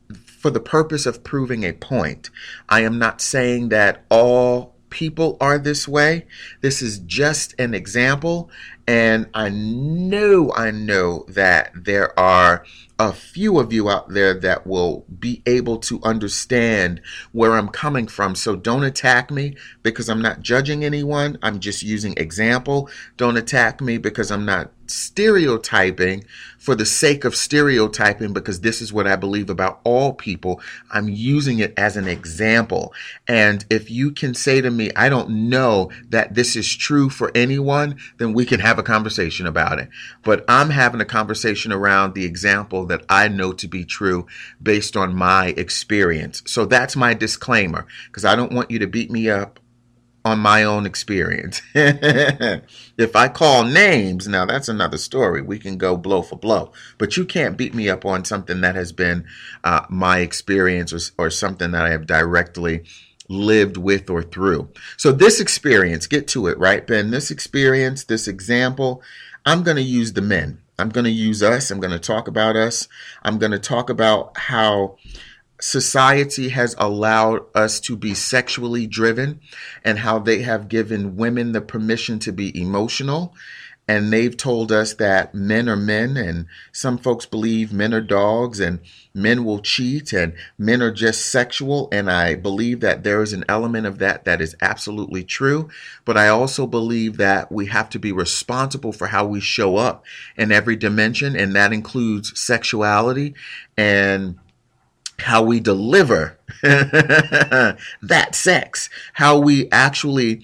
for 0.42 0.50
the 0.50 0.60
purpose 0.60 1.06
of 1.06 1.24
proving 1.24 1.64
a 1.64 1.72
point. 1.72 2.30
I 2.68 2.82
am 2.82 3.00
not 3.00 3.22
saying 3.22 3.70
that 3.70 4.04
all 4.10 4.76
people 4.92 5.38
are 5.42 5.58
this 5.58 5.88
way. 5.88 6.28
This 6.62 6.84
is 6.84 7.00
just 7.00 7.60
an 7.60 7.74
example. 7.74 8.52
And 8.88 9.28
I 9.34 9.50
know, 9.50 10.54
I 10.54 10.70
know 10.70 11.26
that 11.30 11.72
there 11.74 12.18
are 12.20 12.64
a 13.00 13.12
few 13.12 13.58
of 13.58 13.74
you 13.74 13.90
out 13.90 14.10
there 14.10 14.40
that 14.42 14.68
will 14.68 15.06
be 15.20 15.42
able 15.48 15.78
to 15.78 16.00
understand 16.04 17.02
where 17.32 17.54
I'm 17.54 17.70
coming 17.70 18.08
from. 18.08 18.36
So 18.36 18.56
don't 18.56 18.84
attack 18.84 19.32
me 19.32 19.56
because 19.82 20.08
I'm 20.08 20.22
not 20.22 20.42
judging 20.42 20.86
anyone. 20.86 21.40
I'm 21.42 21.60
just 21.60 21.82
using 21.82 22.14
example. 22.18 22.90
Don't 23.18 23.38
attack 23.38 23.82
me 23.82 23.98
because 23.98 24.30
I'm 24.30 24.46
not 24.46 24.72
stereotyping 24.92 26.26
for 26.62 26.76
the 26.76 26.86
sake 26.86 27.26
of 27.26 27.36
stereotyping 27.36 28.34
because 28.34 28.62
this 28.62 28.82
is 28.82 28.94
what 28.94 29.08
I 29.08 29.16
believe 29.16 29.50
about 29.50 29.80
all 29.84 30.14
people. 30.14 30.62
I'm 30.92 31.10
using 31.10 31.58
it 31.58 31.74
as 31.76 31.98
an 31.98 32.08
example. 32.08 32.94
And 33.28 33.66
if 33.72 33.90
you 33.90 34.12
can 34.12 34.36
say 34.36 34.62
to 34.62 34.70
me, 34.70 34.92
I 34.96 35.10
don't 35.10 35.50
know 35.50 35.90
that 36.10 36.36
this 36.36 36.56
is 36.56 36.76
true 36.76 37.10
for 37.10 37.32
anyone, 37.34 37.98
then 38.20 38.34
we 38.34 38.46
can 38.46 38.60
have 38.60 38.78
a 38.78 38.84
conversation 38.84 39.48
about 39.48 39.80
it. 39.80 39.90
But 40.24 40.46
I'm 40.48 40.70
having 40.70 41.02
a 41.02 41.06
conversation 41.06 41.72
around 41.72 42.14
the 42.14 42.26
example 42.26 42.86
that 42.86 43.06
I 43.10 43.28
know 43.28 43.54
to 43.54 43.68
be 43.68 43.84
true 43.84 44.28
based 44.62 44.96
on 44.96 45.16
my 45.16 45.56
experience. 45.58 46.44
So 46.46 46.66
that's 46.66 46.96
my 46.96 47.16
disclaimer 47.16 47.88
because 48.06 48.24
I 48.24 48.36
don't 48.36 48.54
want 48.54 48.70
you 48.70 48.78
to 48.80 48.88
beat 48.88 49.10
me 49.10 49.32
up 49.32 49.61
on 50.24 50.40
my 50.40 50.64
own 50.64 50.86
experience. 50.86 51.62
if 51.74 53.16
I 53.16 53.28
call 53.28 53.64
names, 53.64 54.28
now 54.28 54.46
that's 54.46 54.70
another 54.70 54.98
story. 54.98 55.42
We 55.42 55.58
can 55.58 55.78
go 55.78 55.98
blow 55.98 56.22
for 56.22 56.36
blow. 56.36 56.72
But 56.98 57.18
you 57.18 57.26
can't 57.26 57.58
beat 57.58 57.74
me 57.74 57.90
up 57.90 58.06
on 58.06 58.26
something 58.26 58.62
that 58.62 58.76
has 58.76 58.92
been 58.92 59.26
uh, 59.64 59.86
my 59.90 60.20
experience 60.20 60.94
or, 60.94 61.26
or 61.26 61.30
something 61.30 61.72
that 61.72 61.86
I 61.86 61.90
have 61.90 62.06
directly 62.06 62.84
lived 63.30 63.78
with 63.78 64.10
or 64.10 64.22
through. 64.22 64.70
So, 64.98 65.12
this 65.12 65.40
experience, 65.40 66.06
get 66.06 66.28
to 66.30 66.48
it, 66.48 66.58
right, 66.60 66.86
Ben? 66.86 67.12
This 67.12 67.32
experience, 67.32 68.04
this 68.04 68.28
example, 68.28 69.02
I'm 69.46 69.64
going 69.64 69.78
to 69.78 69.84
use 69.84 70.14
the 70.14 70.22
men. 70.22 70.60
I'm 70.78 70.90
going 70.90 71.06
to 71.06 71.12
use 71.12 71.42
us. 71.44 71.72
I'm 71.72 71.80
going 71.80 71.94
to 71.94 72.00
talk 72.00 72.28
about 72.28 72.56
us. 72.56 72.88
I'm 73.24 73.38
going 73.38 73.52
to 73.52 73.60
talk 73.60 73.90
about 73.90 74.38
how 74.38 74.98
society 75.62 76.50
has 76.50 76.76
allowed 76.78 77.46
us 77.56 77.80
to 77.82 77.96
be 77.96 78.14
sexually 78.14 78.88
driven 78.88 79.40
and 79.84 80.00
how 80.00 80.20
they 80.20 80.42
have 80.42 80.68
given 80.68 81.16
women 81.16 81.52
the 81.52 81.62
permission 81.62 82.20
to 82.20 82.32
be 82.32 82.60
emotional. 82.60 83.34
And 83.88 84.14
they've 84.14 84.38
told 84.38 84.72
us 84.72 84.94
that 84.96 85.36
men 85.36 85.68
are 85.68 85.76
men, 85.76 86.16
and 86.16 86.46
some 86.72 86.98
folks 86.98 87.26
believe 87.26 87.74
men 87.74 87.94
are 87.94 88.00
dogs, 88.00 88.60
and 88.62 88.80
men 89.14 89.44
will 89.44 89.60
cheat, 89.60 90.14
and 90.14 90.34
men 90.58 90.82
are 90.82 90.92
just 90.92 91.26
sexual. 91.26 91.90
And 91.92 92.10
I 92.10 92.36
believe 92.36 92.80
that 92.82 93.04
there 93.04 93.22
is 93.22 93.34
an 93.34 93.44
element 93.50 93.88
of 93.88 93.98
that 93.98 94.24
that 94.24 94.40
is 94.40 94.56
absolutely 94.62 95.26
true. 95.26 95.68
But 96.06 96.16
I 96.16 96.30
also 96.30 96.68
believe 96.68 97.18
that 97.18 97.52
we 97.52 97.66
have 97.66 97.90
to 97.90 98.00
be 98.00 98.14
responsible 98.14 98.94
for 98.94 99.08
how 99.08 99.26
we 99.26 99.42
show 99.42 99.76
up 99.76 100.06
in 100.38 100.54
every 100.54 100.78
dimension, 100.78 101.36
and 101.36 101.54
that 101.56 101.74
includes 101.74 102.40
sexuality 102.40 103.34
and 103.76 104.38
how 105.22 105.44
we 105.44 105.60
deliver 105.60 106.38
that 106.62 108.30
sex, 108.34 108.90
how 109.14 109.40
we 109.40 109.70
actually 109.72 110.42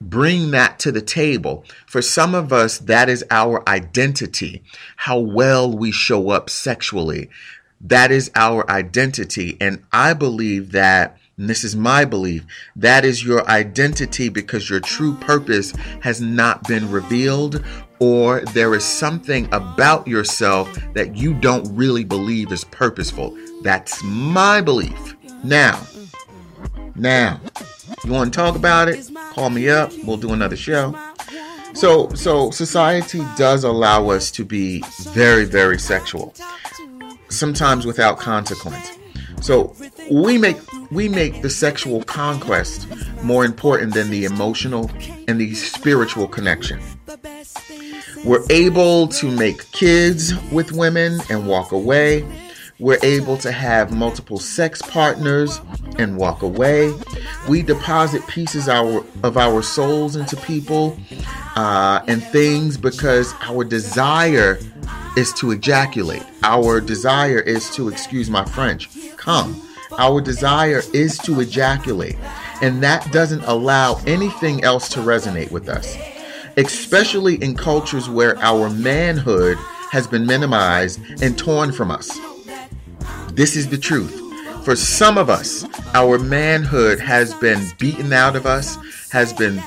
bring 0.00 0.50
that 0.52 0.78
to 0.78 0.92
the 0.92 1.02
table. 1.02 1.64
For 1.86 2.00
some 2.00 2.34
of 2.34 2.52
us, 2.52 2.78
that 2.78 3.08
is 3.08 3.24
our 3.30 3.68
identity, 3.68 4.62
how 4.96 5.18
well 5.18 5.70
we 5.70 5.90
show 5.90 6.30
up 6.30 6.48
sexually. 6.48 7.28
That 7.80 8.10
is 8.10 8.30
our 8.34 8.68
identity. 8.70 9.56
And 9.60 9.84
I 9.92 10.14
believe 10.14 10.72
that 10.72 11.17
and 11.38 11.48
this 11.48 11.64
is 11.64 11.76
my 11.76 12.04
belief, 12.04 12.44
that 12.76 13.04
is 13.04 13.24
your 13.24 13.48
identity 13.48 14.28
because 14.28 14.68
your 14.68 14.80
true 14.80 15.14
purpose 15.14 15.72
has 16.02 16.20
not 16.20 16.66
been 16.66 16.90
revealed, 16.90 17.64
or 18.00 18.40
there 18.52 18.74
is 18.74 18.84
something 18.84 19.48
about 19.52 20.06
yourself 20.06 20.76
that 20.94 21.16
you 21.16 21.34
don't 21.34 21.74
really 21.74 22.04
believe 22.04 22.52
is 22.52 22.64
purposeful. 22.64 23.36
That's 23.62 24.02
my 24.02 24.60
belief. 24.60 25.16
Now, 25.44 25.80
now, 26.96 27.40
you 28.04 28.12
want 28.12 28.32
to 28.32 28.36
talk 28.36 28.56
about 28.56 28.88
it? 28.88 29.08
Call 29.32 29.50
me 29.50 29.68
up. 29.68 29.92
We'll 30.04 30.16
do 30.16 30.32
another 30.32 30.56
show. 30.56 30.98
So, 31.74 32.08
so 32.14 32.50
society 32.50 33.20
does 33.36 33.62
allow 33.62 34.08
us 34.08 34.32
to 34.32 34.44
be 34.44 34.82
very, 35.12 35.44
very 35.44 35.78
sexual, 35.78 36.34
sometimes 37.28 37.86
without 37.86 38.18
consequence. 38.18 38.97
So 39.40 39.74
we 40.10 40.38
make 40.38 40.56
we 40.90 41.08
make 41.08 41.42
the 41.42 41.50
sexual 41.50 42.02
conquest 42.04 42.86
more 43.22 43.44
important 43.44 43.94
than 43.94 44.10
the 44.10 44.24
emotional 44.24 44.90
and 45.26 45.40
the 45.40 45.54
spiritual 45.54 46.28
connection. 46.28 46.80
We're 48.24 48.44
able 48.50 49.08
to 49.08 49.30
make 49.30 49.70
kids 49.72 50.34
with 50.50 50.72
women 50.72 51.20
and 51.30 51.46
walk 51.46 51.72
away. 51.72 52.26
We're 52.80 52.98
able 53.02 53.36
to 53.38 53.50
have 53.50 53.92
multiple 53.92 54.38
sex 54.38 54.80
partners 54.82 55.60
and 55.98 56.16
walk 56.16 56.42
away. 56.42 56.92
We 57.48 57.62
deposit 57.62 58.26
pieces 58.28 58.68
our, 58.68 59.04
of 59.24 59.36
our 59.36 59.62
souls 59.62 60.14
into 60.14 60.36
people 60.36 60.96
uh, 61.56 62.02
and 62.06 62.22
things 62.22 62.76
because 62.76 63.34
our 63.40 63.64
desire 63.64 64.58
is 65.16 65.32
to 65.34 65.50
ejaculate. 65.50 66.24
Our 66.44 66.80
desire 66.80 67.40
is 67.40 67.68
to, 67.70 67.88
excuse 67.88 68.30
my 68.30 68.44
French, 68.44 68.88
come. 69.28 69.60
Our 69.98 70.22
desire 70.22 70.80
is 70.94 71.18
to 71.18 71.40
ejaculate. 71.40 72.16
And 72.62 72.82
that 72.82 73.12
doesn't 73.12 73.44
allow 73.44 74.00
anything 74.06 74.64
else 74.64 74.88
to 74.90 75.00
resonate 75.00 75.50
with 75.50 75.68
us. 75.68 75.98
especially 76.58 77.36
in 77.42 77.56
cultures 77.56 78.08
where 78.08 78.36
our 78.38 78.68
manhood 78.68 79.56
has 79.92 80.06
been 80.06 80.26
minimized 80.26 81.00
and 81.22 81.38
torn 81.38 81.72
from 81.72 81.90
us. 81.90 82.18
This 83.32 83.56
is 83.56 83.68
the 83.68 83.78
truth. 83.78 84.20
For 84.64 84.74
some 84.74 85.16
of 85.16 85.30
us, 85.30 85.64
our 85.94 86.18
manhood 86.18 86.98
has 86.98 87.32
been 87.34 87.64
beaten 87.78 88.12
out 88.12 88.34
of 88.34 88.44
us, 88.44 88.76
has 89.10 89.32
been 89.32 89.62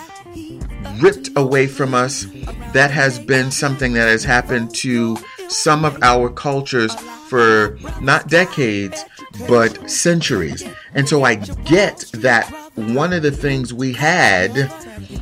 ripped 1.00 1.30
away 1.38 1.66
from 1.66 1.94
us. 1.94 2.26
That 2.74 2.92
has 2.92 3.18
been 3.18 3.52
something 3.52 3.94
that 3.94 4.10
has 4.10 4.24
happened 4.26 4.76
to 4.76 5.18
some 5.52 5.86
of 5.86 6.02
our 6.02 6.30
cultures 6.30 6.96
for 7.28 7.78
not 8.02 8.28
decades, 8.28 9.04
but 9.48 9.90
centuries. 9.90 10.64
And 10.94 11.08
so 11.08 11.24
I 11.24 11.36
get 11.36 12.06
that 12.16 12.50
one 12.76 13.14
of 13.14 13.22
the 13.22 13.32
things 13.32 13.74
we 13.74 13.94
had 13.94 14.72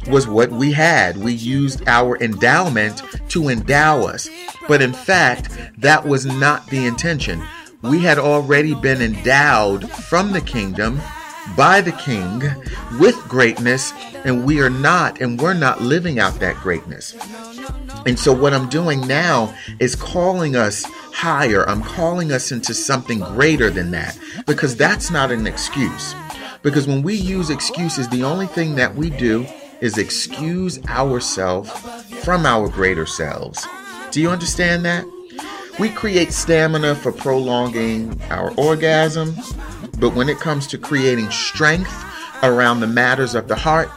was 0.08 0.28
what 0.28 0.52
we 0.52 0.72
had. 0.72 1.18
We 1.18 1.34
used 1.34 1.88
our 1.88 2.18
endowment 2.18 3.02
to 3.30 3.50
endow 3.50 4.04
us. 4.04 4.30
But 4.68 4.82
in 4.82 4.94
fact, 4.94 5.58
that 5.78 6.06
was 6.06 6.26
not 6.26 6.68
the 6.68 6.86
intention. 6.86 7.44
We 7.82 8.00
had 8.00 8.20
already 8.20 8.76
been 8.76 9.02
endowed 9.02 9.90
from 9.90 10.32
the 10.32 10.42
kingdom 10.42 11.02
by 11.56 11.82
the 11.82 11.92
king 11.92 12.42
with 13.00 13.16
greatness, 13.28 13.94
and 14.26 14.46
we 14.46 14.62
are 14.62 14.70
not, 14.70 15.22
and 15.22 15.40
we're 15.40 15.54
not 15.54 15.82
living 15.82 16.20
out 16.20 16.40
that 16.40 16.56
greatness. 16.58 17.16
And 18.06 18.18
so, 18.18 18.34
what 18.34 18.54
I'm 18.54 18.70
doing 18.70 19.06
now 19.08 19.54
is 19.80 19.96
calling 19.96 20.56
us 20.56 20.84
higher. 21.14 21.68
I'm 21.68 21.84
calling 21.84 22.32
us 22.32 22.52
into 22.52 22.74
something 22.74 23.20
greater 23.20 23.70
than 23.70 23.92
that 23.92 24.18
because 24.46 24.76
that's 24.76 25.12
not 25.12 25.32
an 25.32 25.48
excuse. 25.48 26.16
Because 26.62 26.88
when 26.88 27.02
we 27.02 27.16
use 27.16 27.50
excuses, 27.50 28.08
the 28.10 28.24
only 28.24 28.48
thing 28.48 28.76
that 28.76 28.96
we 28.96 29.10
do 29.10 29.46
is 29.82 29.98
excuse 29.98 30.84
ourselves 30.88 31.70
from 32.24 32.46
our 32.46 32.68
greater 32.70 33.06
selves. 33.06 33.66
Do 34.12 34.22
you 34.22 34.30
understand 34.30 34.86
that? 34.86 35.06
We 35.80 35.90
create 35.90 36.34
stamina 36.34 36.96
for 36.96 37.14
prolonging 37.14 38.22
our 38.30 38.52
orgasm, 38.56 39.36
but 40.00 40.16
when 40.16 40.30
it 40.30 40.40
comes 40.40 40.68
to 40.68 40.78
creating 40.78 41.30
strength 41.32 41.94
around 42.44 42.80
the 42.80 42.88
matters 42.88 43.36
of 43.36 43.48
the 43.48 43.56
heart, 43.56 43.90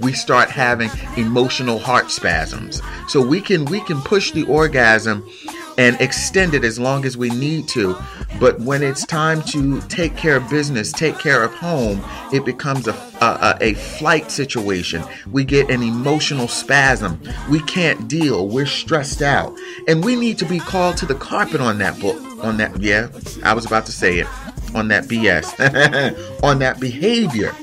we 0.00 0.12
start 0.12 0.50
having 0.50 0.90
emotional 1.16 1.78
heart 1.78 2.10
spasms. 2.10 2.82
So 3.08 3.24
we 3.24 3.40
can 3.40 3.64
we 3.66 3.80
can 3.80 4.00
push 4.00 4.32
the 4.32 4.44
orgasm 4.44 5.28
and 5.76 6.00
extend 6.00 6.54
it 6.54 6.64
as 6.64 6.78
long 6.78 7.04
as 7.04 7.16
we 7.16 7.30
need 7.30 7.68
to. 7.68 7.96
But 8.38 8.60
when 8.60 8.82
it's 8.82 9.06
time 9.06 9.42
to 9.44 9.80
take 9.82 10.16
care 10.16 10.36
of 10.36 10.48
business, 10.48 10.92
take 10.92 11.18
care 11.18 11.42
of 11.42 11.52
home, 11.54 12.04
it 12.32 12.44
becomes 12.44 12.86
a, 12.86 12.92
a, 13.20 13.56
a, 13.60 13.74
flight 13.74 14.30
situation. 14.30 15.02
We 15.30 15.44
get 15.44 15.70
an 15.70 15.82
emotional 15.82 16.48
spasm. 16.48 17.20
We 17.50 17.60
can't 17.60 18.08
deal. 18.08 18.48
We're 18.48 18.66
stressed 18.66 19.22
out. 19.22 19.56
And 19.88 20.04
we 20.04 20.16
need 20.16 20.38
to 20.38 20.44
be 20.44 20.58
called 20.58 20.96
to 20.98 21.06
the 21.06 21.14
carpet 21.14 21.60
on 21.60 21.78
that 21.78 21.98
book. 22.00 22.20
On 22.44 22.56
that, 22.58 22.80
yeah, 22.80 23.08
I 23.42 23.54
was 23.54 23.64
about 23.64 23.86
to 23.86 23.92
say 23.92 24.18
it. 24.18 24.26
On 24.74 24.88
that 24.88 25.04
BS. 25.04 26.42
on 26.42 26.58
that 26.58 26.80
behavior. 26.80 27.54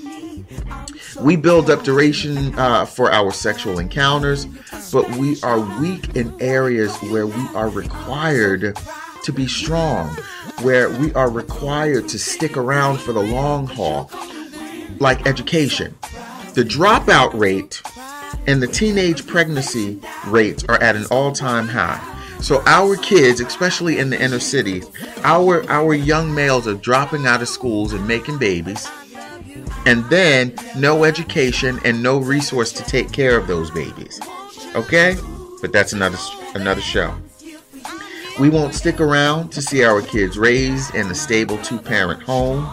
We 1.20 1.36
build 1.36 1.70
up 1.70 1.84
duration 1.84 2.58
uh, 2.58 2.86
for 2.86 3.12
our 3.12 3.32
sexual 3.32 3.80
encounters, 3.80 4.46
but 4.92 5.10
we 5.18 5.40
are 5.44 5.60
weak 5.80 6.16
in 6.16 6.34
areas 6.42 6.96
where 7.04 7.28
we 7.28 7.48
are 7.54 7.70
required 7.70 8.78
to 9.24 9.32
be 9.32 9.48
strong, 9.48 10.10
where 10.62 10.90
we 10.90 11.14
are 11.14 11.30
required 11.30 12.10
to 12.10 12.18
stick 12.18 12.58
around 12.58 13.00
for 13.00 13.14
the 13.14 13.22
long 13.22 13.68
haul, 13.68 14.10
like 15.00 15.28
education. 15.28 15.96
The 16.54 16.64
dropout 16.64 17.38
rate 17.40 17.82
and 18.48 18.62
the 18.62 18.68
teenage 18.68 19.28
pregnancy 19.28 20.00
rates 20.26 20.64
are 20.66 20.82
at 20.82 20.96
an 20.96 21.06
all 21.12 21.32
time 21.32 21.68
high. 21.68 22.11
So 22.42 22.64
our 22.66 22.96
kids, 22.98 23.40
especially 23.40 24.00
in 24.00 24.10
the 24.10 24.22
inner 24.22 24.40
cities, 24.40 24.90
our 25.24 25.70
our 25.70 25.94
young 25.94 26.34
males 26.34 26.68
are 26.68 26.74
dropping 26.74 27.26
out 27.26 27.42
of 27.42 27.50
schools 27.50 27.94
and 27.94 28.08
making 28.08 28.40
babies 28.40 28.90
and 29.86 30.04
then 30.06 30.54
no 30.78 31.04
education 31.04 31.80
and 31.86 32.02
no 32.02 32.20
resource 32.20 32.72
to 32.74 32.84
take 32.84 33.12
care 33.12 33.38
of 33.38 33.48
those 33.48 33.72
babies. 33.72 34.20
Okay? 34.76 35.16
But 35.62 35.72
that's 35.72 35.94
another 35.94 36.18
another 36.56 36.82
show. 36.82 37.16
We 38.40 38.50
won't 38.50 38.74
stick 38.74 39.00
around 39.00 39.52
to 39.52 39.62
see 39.62 39.84
our 39.84 40.02
kids 40.02 40.38
raised 40.38 40.96
in 40.96 41.08
a 41.08 41.16
stable 41.16 41.58
two-parent 41.60 42.24
home. 42.24 42.68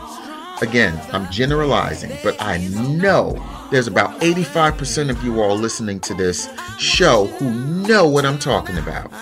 Again, 0.62 0.98
I'm 1.12 1.31
generalizing, 1.31 2.16
but 2.22 2.40
I 2.40 2.59
know 2.59 3.44
there's 3.70 3.87
about 3.87 4.20
85% 4.20 5.11
of 5.11 5.22
you 5.22 5.42
all 5.42 5.57
listening 5.57 6.00
to 6.00 6.14
this 6.14 6.48
show 6.78 7.26
who 7.26 7.52
know 7.87 8.09
what 8.09 8.24
I'm 8.24 8.38
talking 8.38 8.78
about. 8.78 9.12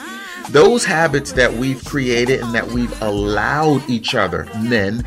Those 0.50 0.84
habits 0.84 1.32
that 1.32 1.52
we've 1.52 1.84
created 1.84 2.40
and 2.40 2.54
that 2.54 2.68
we've 2.68 3.02
allowed 3.02 3.88
each 3.90 4.14
other, 4.14 4.48
men, 4.60 5.04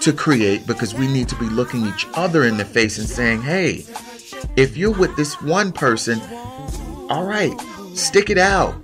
to 0.00 0.12
create 0.12 0.66
because 0.66 0.94
we 0.94 1.06
need 1.06 1.28
to 1.28 1.34
be 1.36 1.46
looking 1.46 1.86
each 1.86 2.06
other 2.14 2.44
in 2.44 2.56
the 2.56 2.64
face 2.64 2.98
and 2.98 3.08
saying, 3.08 3.42
hey, 3.42 3.84
if 4.56 4.76
you're 4.76 4.96
with 4.96 5.14
this 5.16 5.40
one 5.42 5.72
person, 5.72 6.20
all 7.10 7.24
right, 7.24 7.54
stick 7.94 8.30
it 8.30 8.38
out. 8.38 8.74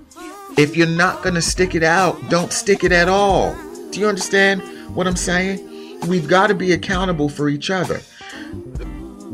If 0.57 0.77
you're 0.77 0.87
not 0.87 1.23
going 1.23 1.35
to 1.35 1.43
stick 1.43 1.75
it 1.75 1.83
out, 1.83 2.31
don't 2.31 2.53
stick 2.53 2.85
it 2.85 2.93
at 2.93 3.09
all. 3.09 3.57
Do 3.91 4.01
you 4.01 4.07
understand 4.07 4.63
what 4.95 5.07
I'm 5.07 5.17
saying? 5.17 6.01
We've 6.07 6.29
got 6.29 6.49
to 6.49 6.55
be 6.55 6.73
accountable 6.73 7.29
for 7.29 7.49
each 7.49 7.71
other. 7.71 8.01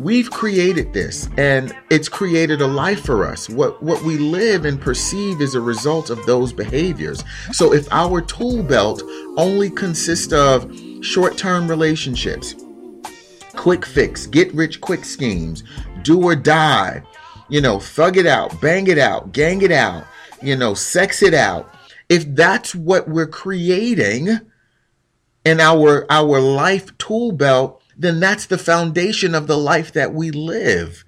We've 0.01 0.31
created 0.31 0.95
this 0.95 1.29
and 1.37 1.77
it's 1.91 2.09
created 2.09 2.63
a 2.63 2.67
life 2.67 3.05
for 3.05 3.27
us. 3.27 3.51
What 3.51 3.83
what 3.83 4.03
we 4.03 4.17
live 4.17 4.65
and 4.65 4.81
perceive 4.81 5.43
is 5.43 5.55
a 5.55 5.61
result 5.61 6.09
of 6.09 6.25
those 6.25 6.55
behaviors. 6.55 7.23
So 7.53 7.75
if 7.75 7.87
our 7.93 8.23
tool 8.23 8.63
belt 8.63 9.03
only 9.37 9.69
consists 9.69 10.33
of 10.33 10.75
short 11.03 11.37
term 11.37 11.69
relationships, 11.69 12.55
quick 13.57 13.85
fix, 13.85 14.27
get 14.27 14.55
rich 14.55 14.81
quick 14.81 15.05
schemes, 15.05 15.65
do 16.01 16.23
or 16.23 16.35
die, 16.35 17.03
you 17.51 17.61
know, 17.61 17.79
thug 17.79 18.17
it 18.17 18.27
out, 18.27 18.59
bang 18.59 18.87
it 18.87 18.99
out, 18.99 19.33
gang 19.33 19.61
it 19.61 19.71
out, 19.71 20.07
you 20.41 20.57
know, 20.57 20.73
sex 20.73 21.23
it 21.23 21.35
out. 21.35 21.75
If 22.09 22.25
that's 22.35 22.75
what 22.75 23.07
we're 23.07 23.27
creating 23.27 24.41
in 25.45 25.61
our 25.61 26.07
our 26.11 26.41
life 26.41 26.97
tool 26.97 27.33
belt, 27.33 27.80
then 28.01 28.19
that's 28.19 28.47
the 28.47 28.59
foundation 28.59 29.35
of 29.35 29.47
the 29.47 29.59
life 29.59 29.93
that 29.93 30.15
we 30.15 30.31
live. 30.31 31.05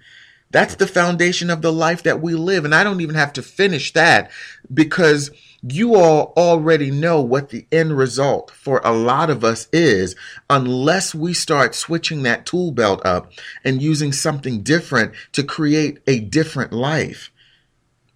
That's 0.50 0.74
the 0.74 0.87
foundation 0.87 1.48
of 1.48 1.62
the 1.62 1.72
life 1.72 2.02
that 2.02 2.20
we 2.20 2.35
live. 2.35 2.66
And 2.66 2.74
I 2.74 2.85
don't 2.85 3.00
even 3.00 3.14
have 3.14 3.33
to 3.33 3.42
finish 3.42 3.94
that 3.94 4.31
because 4.72 5.31
you 5.62 5.94
all 5.94 6.35
already 6.37 6.90
know 6.90 7.22
what 7.22 7.48
the 7.48 7.66
end 7.72 7.96
result 7.96 8.50
for 8.50 8.83
a 8.85 8.92
lot 8.92 9.31
of 9.31 9.42
us 9.42 9.68
is 9.72 10.14
unless 10.50 11.14
we 11.14 11.33
start 11.33 11.74
switching 11.74 12.24
that 12.24 12.44
tool 12.44 12.72
belt 12.72 13.00
up 13.07 13.33
and 13.64 13.81
using 13.81 14.12
something 14.12 14.62
different 14.62 15.14
to 15.33 15.42
create 15.42 16.00
a 16.07 16.20
different 16.20 16.72
life. 16.72 17.32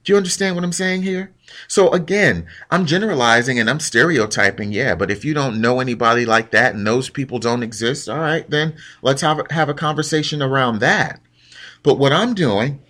Do 0.07 0.13
you 0.13 0.17
understand 0.17 0.55
what 0.55 0.63
I'm 0.63 0.71
saying 0.71 1.03
here? 1.03 1.33
So 1.67 1.91
again, 1.91 2.47
I'm 2.71 2.87
generalizing 2.87 3.59
and 3.59 3.69
I'm 3.69 3.81
stereotyping, 3.81 4.71
yeah, 4.71 4.95
but 4.95 5.11
if 5.11 5.25
you 5.25 5.35
don't 5.35 5.61
know 5.61 5.81
anybody 5.81 6.25
like 6.25 6.53
that 6.53 6.77
and 6.77 6.87
those 6.87 7.11
people 7.11 7.41
don't 7.41 7.65
exist, 7.65 8.09
all 8.09 8.21
right, 8.21 8.49
then 8.49 8.77
let's 9.03 9.21
have 9.23 9.41
a, 9.41 9.53
have 9.53 9.69
a 9.69 9.75
conversation 9.75 10.43
around 10.43 10.79
that. 10.79 11.21
But 11.83 11.99
what 11.99 12.13
I'm 12.13 12.35
doing 12.35 12.81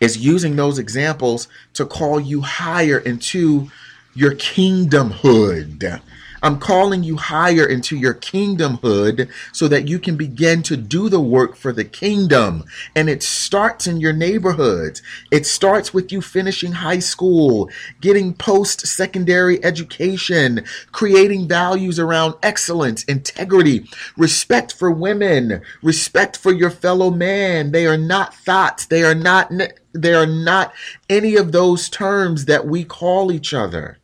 is 0.00 0.18
using 0.18 0.56
those 0.56 0.80
examples 0.80 1.46
to 1.74 1.86
call 1.86 2.18
you 2.18 2.40
higher 2.40 2.98
into 2.98 3.70
your 4.14 4.32
kingdomhood. 4.32 6.02
I'm 6.42 6.58
calling 6.58 7.02
you 7.02 7.16
higher 7.16 7.66
into 7.66 7.96
your 7.96 8.14
kingdomhood 8.14 9.28
so 9.52 9.68
that 9.68 9.88
you 9.88 9.98
can 9.98 10.16
begin 10.16 10.62
to 10.64 10.76
do 10.76 11.08
the 11.08 11.20
work 11.20 11.56
for 11.56 11.72
the 11.72 11.84
kingdom. 11.84 12.64
And 12.94 13.08
it 13.08 13.22
starts 13.22 13.86
in 13.86 14.00
your 14.00 14.12
neighborhoods. 14.12 15.02
It 15.30 15.46
starts 15.46 15.92
with 15.92 16.12
you 16.12 16.20
finishing 16.20 16.72
high 16.72 17.00
school, 17.00 17.70
getting 18.00 18.34
post 18.34 18.86
secondary 18.86 19.62
education, 19.64 20.64
creating 20.92 21.48
values 21.48 21.98
around 21.98 22.34
excellence, 22.42 23.04
integrity, 23.04 23.88
respect 24.16 24.72
for 24.72 24.90
women, 24.90 25.62
respect 25.82 26.36
for 26.36 26.52
your 26.52 26.70
fellow 26.70 27.10
man. 27.10 27.72
They 27.72 27.86
are 27.86 27.98
not 27.98 28.34
thoughts. 28.34 28.86
They 28.86 29.02
are 29.02 29.14
not 29.14 29.50
they 29.92 30.14
are 30.14 30.26
not 30.26 30.72
any 31.08 31.34
of 31.36 31.50
those 31.50 31.88
terms 31.88 32.44
that 32.44 32.66
we 32.66 32.84
call 32.84 33.32
each 33.32 33.52
other. 33.52 33.98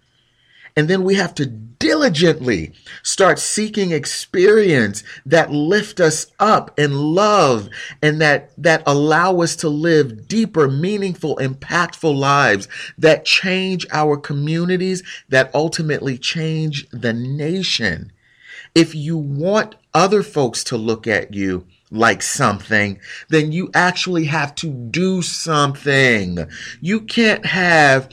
And 0.76 0.88
then 0.88 1.04
we 1.04 1.14
have 1.14 1.34
to 1.36 1.46
diligently 1.46 2.72
start 3.02 3.38
seeking 3.38 3.92
experience 3.92 5.04
that 5.26 5.50
lift 5.52 6.00
us 6.00 6.26
up 6.40 6.76
in 6.78 6.92
love 7.14 7.68
and 8.02 8.20
that, 8.20 8.50
that 8.56 8.82
allow 8.86 9.40
us 9.40 9.54
to 9.56 9.68
live 9.68 10.26
deeper, 10.26 10.66
meaningful, 10.66 11.36
impactful 11.36 12.16
lives 12.16 12.66
that 12.98 13.24
change 13.24 13.86
our 13.92 14.16
communities, 14.16 15.02
that 15.28 15.54
ultimately 15.54 16.18
change 16.18 16.88
the 16.90 17.12
nation. 17.12 18.10
If 18.74 18.94
you 18.94 19.16
want 19.16 19.76
other 19.92 20.24
folks 20.24 20.64
to 20.64 20.76
look 20.76 21.06
at 21.06 21.34
you 21.34 21.66
like 21.90 22.22
something, 22.22 22.98
then 23.28 23.52
you 23.52 23.70
actually 23.74 24.24
have 24.24 24.54
to 24.56 24.68
do 24.68 25.22
something. 25.22 26.38
You 26.80 27.02
can't 27.02 27.46
have 27.46 28.10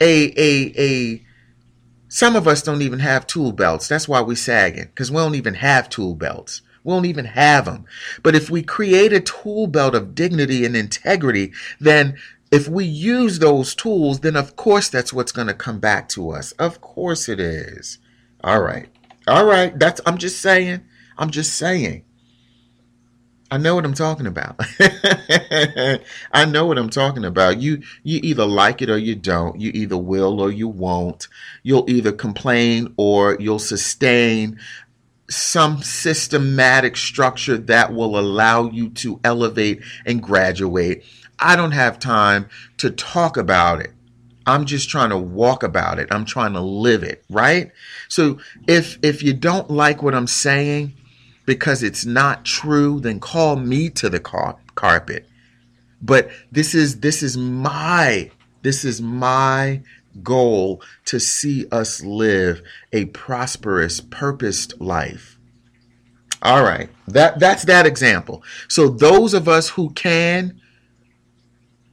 a 0.00 0.32
a 0.38 0.72
a 0.78 1.26
some 2.10 2.34
of 2.34 2.48
us 2.48 2.60
don't 2.60 2.82
even 2.82 2.98
have 2.98 3.26
tool 3.26 3.52
belts. 3.52 3.86
That's 3.86 4.08
why 4.08 4.20
we're 4.20 4.34
sagging 4.34 4.86
because 4.86 5.12
we 5.12 5.18
don't 5.18 5.36
even 5.36 5.54
have 5.54 5.88
tool 5.88 6.16
belts. 6.16 6.60
We 6.82 6.92
don't 6.92 7.04
even 7.04 7.24
have 7.24 7.66
them. 7.66 7.84
But 8.24 8.34
if 8.34 8.50
we 8.50 8.64
create 8.64 9.12
a 9.12 9.20
tool 9.20 9.68
belt 9.68 9.94
of 9.94 10.14
dignity 10.14 10.64
and 10.66 10.76
integrity, 10.76 11.52
then 11.78 12.18
if 12.50 12.66
we 12.66 12.84
use 12.84 13.38
those 13.38 13.76
tools, 13.76 14.20
then 14.20 14.34
of 14.34 14.56
course 14.56 14.88
that's 14.88 15.12
what's 15.12 15.30
going 15.30 15.46
to 15.46 15.54
come 15.54 15.78
back 15.78 16.08
to 16.10 16.30
us. 16.30 16.50
Of 16.52 16.80
course 16.80 17.28
it 17.28 17.38
is. 17.38 17.98
All 18.42 18.60
right. 18.60 18.88
All 19.28 19.44
right. 19.44 19.78
That's 19.78 20.00
I'm 20.04 20.18
just 20.18 20.40
saying. 20.40 20.80
I'm 21.16 21.30
just 21.30 21.54
saying. 21.54 22.02
I 23.50 23.58
know 23.58 23.74
what 23.74 23.84
I'm 23.84 23.94
talking 23.94 24.26
about. 24.26 24.60
I 26.32 26.44
know 26.46 26.66
what 26.66 26.78
I'm 26.78 26.90
talking 26.90 27.24
about. 27.24 27.60
You 27.60 27.82
you 28.04 28.20
either 28.22 28.46
like 28.46 28.80
it 28.80 28.90
or 28.90 28.98
you 28.98 29.16
don't. 29.16 29.60
You 29.60 29.72
either 29.74 29.96
will 29.96 30.40
or 30.40 30.52
you 30.52 30.68
won't. 30.68 31.26
You'll 31.64 31.88
either 31.90 32.12
complain 32.12 32.94
or 32.96 33.36
you'll 33.40 33.58
sustain 33.58 34.60
some 35.28 35.82
systematic 35.82 36.96
structure 36.96 37.56
that 37.56 37.92
will 37.92 38.18
allow 38.18 38.70
you 38.70 38.90
to 38.90 39.18
elevate 39.24 39.82
and 40.06 40.22
graduate. 40.22 41.04
I 41.38 41.56
don't 41.56 41.72
have 41.72 41.98
time 41.98 42.48
to 42.78 42.90
talk 42.90 43.36
about 43.36 43.80
it. 43.80 43.92
I'm 44.46 44.64
just 44.64 44.88
trying 44.88 45.10
to 45.10 45.18
walk 45.18 45.62
about 45.62 45.98
it. 45.98 46.08
I'm 46.10 46.24
trying 46.24 46.52
to 46.52 46.60
live 46.60 47.02
it, 47.02 47.24
right? 47.28 47.72
So 48.08 48.38
if 48.68 48.98
if 49.02 49.22
you 49.24 49.32
don't 49.32 49.70
like 49.70 50.02
what 50.02 50.14
I'm 50.14 50.26
saying 50.28 50.94
because 51.46 51.82
it's 51.82 52.04
not 52.04 52.44
true, 52.44 53.00
then 53.00 53.20
call 53.20 53.56
me 53.56 53.90
to 53.90 54.08
the 54.08 54.20
car- 54.20 54.58
carpet. 54.74 55.28
But 56.02 56.30
this 56.50 56.74
is 56.74 57.00
this 57.00 57.22
is 57.22 57.36
my 57.36 58.30
this 58.62 58.84
is 58.84 59.00
my 59.00 59.82
goal 60.22 60.82
to 61.06 61.20
see 61.20 61.66
us 61.70 62.02
live 62.02 62.62
a 62.92 63.06
prosperous, 63.06 64.00
purposed 64.00 64.80
life. 64.80 65.38
All 66.42 66.62
right. 66.62 66.88
That 67.08 67.38
that's 67.38 67.64
that 67.64 67.86
example. 67.86 68.42
So 68.68 68.88
those 68.88 69.34
of 69.34 69.48
us 69.48 69.70
who 69.70 69.90
can 69.90 70.60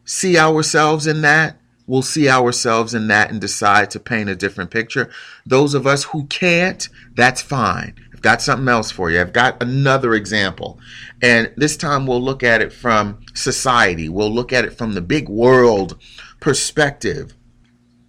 see 0.05 0.38
ourselves 0.38 1.05
in 1.05 1.21
that, 1.21 1.57
will 1.86 2.01
see 2.01 2.29
ourselves 2.29 2.93
in 2.93 3.07
that 3.07 3.31
and 3.31 3.39
decide 3.39 3.89
to 3.91 3.99
paint 3.99 4.29
a 4.29 4.36
different 4.36 4.69
picture. 4.71 5.10
Those 5.45 5.73
of 5.73 5.88
us 5.88 6.03
who 6.05 6.25
can't, 6.27 6.88
that's 7.15 7.41
fine. 7.41 7.95
I've 8.17 8.23
got 8.23 8.41
something 8.41 8.67
else 8.67 8.89
for 8.89 9.12
you. 9.12 9.21
I've 9.21 9.32
got 9.32 9.62
another 9.62 10.15
example. 10.15 10.80
And 11.21 11.53
this 11.56 11.77
time 11.77 12.08
we'll 12.08 12.19
look 12.19 12.41
at 12.41 12.63
it 12.63 12.73
from 12.73 13.19
society. 13.36 14.10
We'll 14.10 14.34
look 14.34 14.51
at 14.51 14.65
it 14.65 14.75
from 14.75 14.93
the 14.93 15.01
big 15.01 15.30
world 15.30 16.01
perspective. 16.39 17.36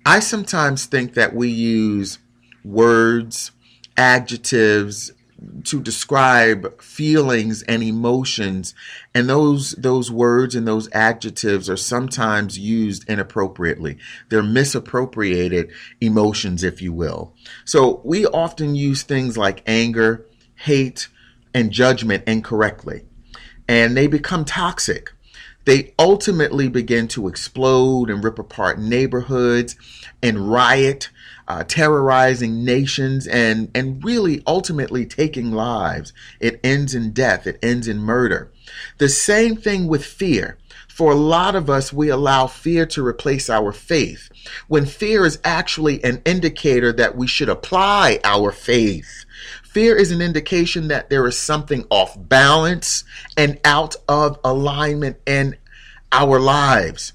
I 0.07 0.21
sometimes 0.21 0.87
think 0.87 1.13
that 1.13 1.35
we 1.35 1.51
use 1.51 2.21
words, 2.65 3.51
adjectives, 3.99 5.13
to 5.65 5.81
describe 5.81 6.81
feelings 6.81 7.63
and 7.63 7.83
emotions. 7.83 8.75
And 9.15 9.29
those 9.29 9.73
those 9.73 10.11
words 10.11 10.55
and 10.55 10.67
those 10.67 10.89
adjectives 10.93 11.71
are 11.71 11.77
sometimes 11.77 12.59
used 12.59 13.09
inappropriately. 13.09 13.99
They're 14.29 14.43
misappropriated 14.43 15.71
emotions 16.01 16.65
if 16.65 16.83
you 16.83 16.93
will. 16.93 17.35
So 17.65 18.01
we 18.05 18.27
often 18.27 18.75
use 18.75 19.03
things 19.03 19.39
like 19.39 19.63
anger 19.67 20.27
hate 20.57 21.09
and 21.55 21.71
judgment 21.71 22.25
incorrectly. 22.27 23.05
And 23.69 23.97
they 23.97 24.07
become 24.07 24.45
toxic 24.45 25.13
they 25.69 25.93
ultimately 25.99 26.67
begin 26.67 27.07
to 27.09 27.29
explode 27.29 28.09
and 28.09 28.25
rip 28.25 28.39
apart 28.39 28.79
neighborhoods 28.79 29.77
and 30.23 30.51
riot 30.51 31.11
uh, 31.47 31.63
terrorizing 31.63 32.65
nations 32.65 33.27
and 33.27 33.71
and 33.75 34.03
really 34.03 34.43
ultimately 34.47 35.05
taking 35.05 35.53
lives. 35.53 36.15
It 36.41 36.59
ends 36.65 36.95
in 36.95 37.13
death. 37.13 37.47
It 37.47 37.59
ends 37.63 37.87
in 37.87 37.99
murder. 37.99 38.51
The 38.97 39.11
same 39.11 39.57
thing 39.57 39.89
with 39.89 40.07
fear. 40.07 40.57
For 40.89 41.13
a 41.13 41.17
lot 41.17 41.55
of 41.55 41.69
us, 41.69 41.93
we 41.93 42.09
allow 42.09 42.47
fear 42.47 42.87
to 42.87 43.07
replace 43.07 43.49
our 43.49 43.71
faith, 43.71 44.31
when 44.69 44.85
fear 44.85 45.25
is 45.25 45.39
actually 45.45 46.03
an 46.03 46.23
indicator 46.25 46.93
that 46.95 47.15
we 47.15 47.27
should 47.27 47.49
apply 47.49 48.21
our 48.25 48.53
faith. 48.53 49.27
Fear 49.69 49.97
is 49.97 50.11
an 50.11 50.23
indication 50.23 50.89
that 50.89 51.11
there 51.11 51.27
is 51.27 51.39
something 51.39 51.85
off 51.91 52.17
balance 52.17 53.05
and 53.37 53.61
out 53.67 53.97
of 54.09 54.41
alignment 54.43 55.19
in 55.27 55.57
our 56.11 56.41
lives. 56.41 57.13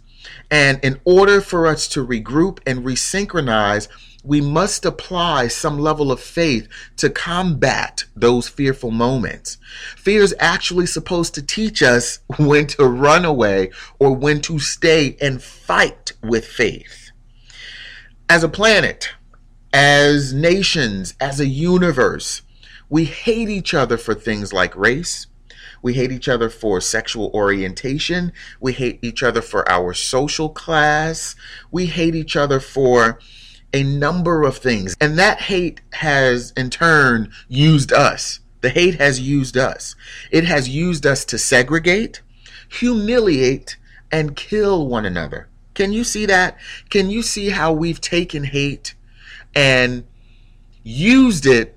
And 0.51 0.79
in 0.83 1.01
order 1.03 1.41
for 1.41 1.65
us 1.65 1.87
to 1.89 2.05
regroup 2.05 2.59
and 2.67 2.85
resynchronize, 2.85 3.87
we 4.23 4.39
must 4.39 4.85
apply 4.85 5.47
some 5.47 5.79
level 5.79 6.11
of 6.11 6.21
faith 6.21 6.67
to 6.97 7.09
combat 7.09 8.03
those 8.15 8.47
fearful 8.47 8.91
moments. 8.91 9.57
Fear 9.97 10.21
is 10.21 10.35
actually 10.39 10.85
supposed 10.85 11.33
to 11.33 11.41
teach 11.41 11.81
us 11.81 12.19
when 12.37 12.67
to 12.67 12.85
run 12.85 13.25
away 13.25 13.71
or 13.97 14.15
when 14.15 14.41
to 14.41 14.59
stay 14.59 15.17
and 15.19 15.41
fight 15.41 16.13
with 16.21 16.45
faith. 16.45 17.09
As 18.29 18.43
a 18.43 18.49
planet, 18.49 19.09
as 19.73 20.33
nations, 20.33 21.15
as 21.19 21.39
a 21.39 21.47
universe, 21.47 22.42
we 22.93 23.06
hate 23.06 23.49
each 23.49 23.73
other 23.73 23.97
for 23.97 24.13
things 24.13 24.53
like 24.53 24.75
race. 24.75 25.25
We 25.82 25.95
hate 25.95 26.12
each 26.12 26.29
other 26.29 26.47
for 26.47 26.79
sexual 26.79 27.32
orientation. 27.34 28.32
We 28.60 28.73
hate 28.73 28.99
each 29.01 29.23
other 29.23 29.41
for 29.41 29.67
our 29.67 29.95
social 29.95 30.47
class. 30.47 31.36
We 31.71 31.88
hate 31.88 32.13
each 32.13 32.36
other 32.36 32.60
for 32.60 33.17
a 33.73 33.82
number 33.82 34.43
of 34.43 34.60
things. 34.60 34.95
And 35.01 35.17
that 35.17 35.41
hate 35.41 35.82
has 35.93 36.53
in 36.56 36.69
turn 36.69 37.32
used 37.47 37.91
us. 37.91 38.41
The 38.62 38.69
hate 38.69 38.99
has 38.99 39.19
used 39.19 39.58
us. 39.58 39.95
It 40.29 40.43
has 40.43 40.69
used 40.69 41.08
us 41.08 41.25
to 41.25 41.39
segregate, 41.39 42.21
humiliate, 42.69 43.75
and 44.12 44.36
kill 44.36 44.88
one 44.88 45.08
another. 45.08 45.49
Can 45.73 45.93
you 45.93 46.03
see 46.03 46.27
that? 46.27 46.60
Can 46.91 47.10
you 47.10 47.23
see 47.23 47.49
how 47.49 47.73
we've 47.73 48.01
taken 48.01 48.43
hate 48.43 48.93
and 49.56 50.03
used 50.84 51.47
it 51.47 51.75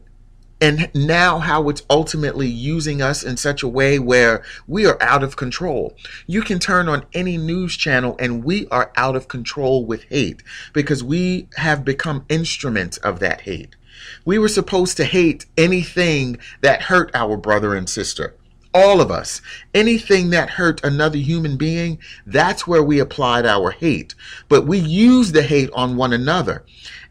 and 0.60 0.90
now 0.94 1.38
how 1.38 1.68
it's 1.68 1.82
ultimately 1.90 2.48
using 2.48 3.02
us 3.02 3.22
in 3.22 3.36
such 3.36 3.62
a 3.62 3.68
way 3.68 3.98
where 3.98 4.42
we 4.66 4.86
are 4.86 5.00
out 5.02 5.22
of 5.22 5.36
control. 5.36 5.96
You 6.26 6.42
can 6.42 6.58
turn 6.58 6.88
on 6.88 7.04
any 7.12 7.36
news 7.36 7.76
channel 7.76 8.16
and 8.18 8.44
we 8.44 8.66
are 8.68 8.90
out 8.96 9.16
of 9.16 9.28
control 9.28 9.84
with 9.84 10.04
hate 10.04 10.42
because 10.72 11.04
we 11.04 11.48
have 11.56 11.84
become 11.84 12.24
instruments 12.28 12.96
of 12.98 13.18
that 13.20 13.42
hate. 13.42 13.76
We 14.24 14.38
were 14.38 14.48
supposed 14.48 14.96
to 14.98 15.04
hate 15.04 15.46
anything 15.56 16.38
that 16.62 16.82
hurt 16.82 17.10
our 17.14 17.36
brother 17.36 17.74
and 17.74 17.88
sister. 17.88 18.34
All 18.72 19.00
of 19.00 19.10
us. 19.10 19.40
Anything 19.72 20.30
that 20.30 20.50
hurt 20.50 20.84
another 20.84 21.16
human 21.16 21.56
being, 21.56 21.98
that's 22.26 22.66
where 22.66 22.82
we 22.82 22.98
applied 22.98 23.46
our 23.46 23.70
hate. 23.70 24.14
But 24.50 24.66
we 24.66 24.78
use 24.78 25.32
the 25.32 25.42
hate 25.42 25.70
on 25.72 25.96
one 25.96 26.12
another 26.12 26.62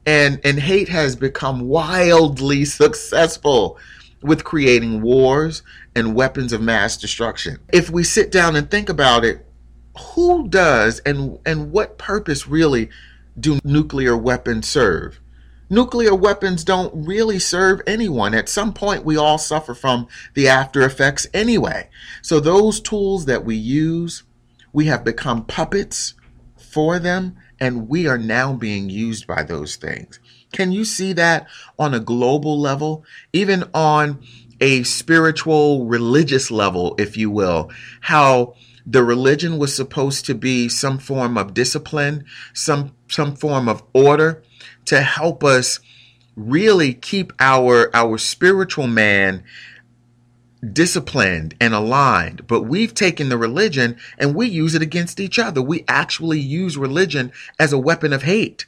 and 0.06 0.40
and 0.44 0.60
hate 0.60 0.90
has 0.90 1.16
become 1.16 1.68
wildly 1.68 2.66
successful 2.66 3.78
with 4.22 4.44
creating 4.44 5.02
wars 5.02 5.64
and 5.96 6.16
weapons 6.16 6.52
of 6.54 6.62
mass 6.62 6.98
destruction. 6.98 7.60
If 7.72 7.90
we 7.90 8.04
sit 8.04 8.32
down 8.32 8.56
and 8.56 8.70
think 8.70 8.90
about 8.90 9.24
it, 9.24 9.46
who 10.14 10.48
does 10.48 11.00
and 11.00 11.40
and 11.46 11.72
what 11.72 11.98
purpose 11.98 12.48
really 12.48 12.90
do 13.40 13.60
nuclear 13.64 14.16
weapons 14.16 14.68
serve? 14.68 15.20
Nuclear 15.70 16.14
weapons 16.14 16.64
don't 16.64 17.08
really 17.08 17.40
serve 17.40 17.82
anyone. 17.88 18.36
At 18.36 18.50
some 18.50 18.72
point, 18.72 19.04
we 19.04 19.18
all 19.18 19.40
suffer 19.40 19.74
from 19.74 20.08
the 20.36 20.48
after 20.48 20.84
effects 20.84 21.26
anyway. 21.34 21.90
So, 22.22 22.40
those 22.40 22.80
tools 22.80 23.26
that 23.26 23.44
we 23.44 23.56
use, 23.56 24.24
we 24.72 24.86
have 24.86 25.04
become 25.04 25.44
puppets 25.46 26.14
for 26.56 27.00
them 27.00 27.38
and 27.66 27.90
we 27.90 28.06
are 28.06 28.20
now 28.20 28.54
being 28.54 28.92
used 28.92 29.26
by 29.26 29.42
those 29.42 29.76
things. 29.76 30.20
Can 30.52 30.72
you 30.72 30.86
see 30.86 31.14
that 31.14 31.48
on 31.80 31.96
a 31.96 32.00
global 32.00 32.60
level, 32.60 33.04
even 33.34 33.64
on 33.74 34.22
a 34.62 34.84
spiritual, 34.84 35.88
religious 35.88 36.52
level, 36.52 36.94
if 37.00 37.18
you 37.18 37.32
will? 37.32 37.72
How 38.02 38.54
the 38.86 39.04
religion 39.04 39.58
was 39.58 39.76
supposed 39.76 40.28
to 40.28 40.36
be 40.36 40.70
some 40.70 41.00
form 41.00 41.40
of 41.40 41.56
discipline, 41.56 42.26
some 42.54 42.94
some 43.10 43.36
form 43.36 43.68
of 43.68 43.82
order 43.94 44.44
to 44.86 45.02
help 45.02 45.44
us 45.44 45.80
really 46.36 46.94
keep 46.94 47.34
our 47.40 47.90
our 47.96 48.20
spiritual 48.20 48.86
man 48.86 49.44
disciplined 50.74 51.56
and 51.60 51.74
aligned, 51.74 52.48
but 52.48 52.64
we've 52.64 52.94
taken 52.94 53.30
the 53.30 53.38
religion 53.38 53.98
and 54.18 54.36
we 54.36 54.48
use 54.48 54.76
it 54.76 54.82
against 54.82 55.20
each 55.20 55.40
other. 55.40 55.62
We 55.62 55.84
actually 55.88 56.40
use 56.40 56.78
religion 56.78 57.32
as 57.60 57.74
a 57.74 57.80
weapon 57.80 58.14
of 58.14 58.24
hate. 58.24 58.66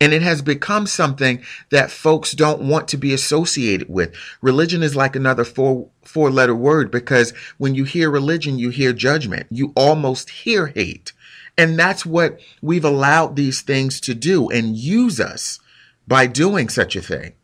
And 0.00 0.12
it 0.12 0.22
has 0.22 0.42
become 0.42 0.86
something 0.86 1.42
that 1.70 1.90
folks 1.90 2.32
don't 2.32 2.62
want 2.62 2.88
to 2.88 2.96
be 2.96 3.14
associated 3.14 3.88
with. 3.88 4.14
Religion 4.42 4.82
is 4.82 4.96
like 4.96 5.14
another 5.14 5.44
four 5.44 5.88
four 6.02 6.30
letter 6.30 6.54
word 6.54 6.90
because 6.90 7.32
when 7.58 7.74
you 7.74 7.84
hear 7.84 8.10
religion, 8.10 8.58
you 8.58 8.70
hear 8.70 8.92
judgment. 8.92 9.46
You 9.50 9.72
almost 9.76 10.30
hear 10.30 10.66
hate. 10.66 11.12
And 11.56 11.78
that's 11.78 12.04
what 12.04 12.40
we've 12.60 12.84
allowed 12.84 13.36
these 13.36 13.60
things 13.60 14.00
to 14.00 14.14
do 14.14 14.50
and 14.50 14.76
use 14.76 15.20
us 15.20 15.60
by 16.06 16.26
doing 16.26 16.68
such 16.68 16.96
a 16.96 17.00
thing. 17.02 17.34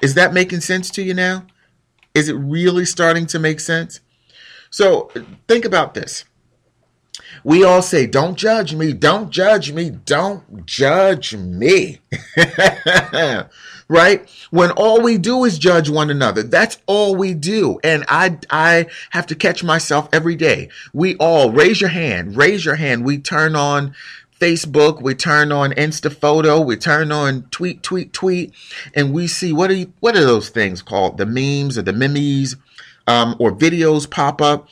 Is 0.00 0.14
that 0.14 0.32
making 0.32 0.60
sense 0.60 0.90
to 0.90 1.02
you 1.02 1.14
now? 1.14 1.46
Is 2.18 2.28
it 2.28 2.34
really 2.34 2.84
starting 2.84 3.26
to 3.26 3.38
make 3.38 3.60
sense? 3.60 4.00
So 4.70 5.10
think 5.46 5.64
about 5.64 5.94
this. 5.94 6.24
We 7.44 7.62
all 7.62 7.82
say, 7.82 8.06
Don't 8.06 8.36
judge 8.36 8.74
me, 8.74 8.92
don't 8.92 9.30
judge 9.30 9.72
me, 9.72 9.90
don't 9.90 10.66
judge 10.66 11.36
me. 11.36 12.00
right? 13.88 14.28
When 14.50 14.70
all 14.72 15.00
we 15.00 15.16
do 15.16 15.44
is 15.44 15.58
judge 15.58 15.88
one 15.88 16.10
another. 16.10 16.42
That's 16.42 16.78
all 16.86 17.14
we 17.14 17.34
do. 17.34 17.78
And 17.84 18.04
I, 18.08 18.38
I 18.50 18.86
have 19.10 19.26
to 19.28 19.36
catch 19.36 19.62
myself 19.62 20.08
every 20.12 20.34
day. 20.34 20.70
We 20.92 21.14
all 21.16 21.52
raise 21.52 21.80
your 21.80 21.90
hand, 21.90 22.36
raise 22.36 22.64
your 22.64 22.76
hand. 22.76 23.04
We 23.04 23.18
turn 23.18 23.54
on 23.54 23.94
Facebook, 24.38 25.02
we 25.02 25.14
turn 25.14 25.52
on 25.52 25.72
Insta 25.72 26.14
photo, 26.14 26.60
we 26.60 26.76
turn 26.76 27.10
on 27.10 27.42
tweet, 27.50 27.82
tweet, 27.82 28.12
tweet, 28.12 28.54
and 28.94 29.12
we 29.12 29.26
see 29.26 29.52
what 29.52 29.70
are 29.70 29.74
you, 29.74 29.92
what 30.00 30.16
are 30.16 30.24
those 30.24 30.48
things 30.48 30.82
called? 30.82 31.18
The 31.18 31.26
memes 31.26 31.76
or 31.76 31.82
the 31.82 31.92
memes, 31.92 32.56
um, 33.06 33.34
or 33.38 33.52
videos 33.52 34.08
pop 34.08 34.40
up 34.40 34.68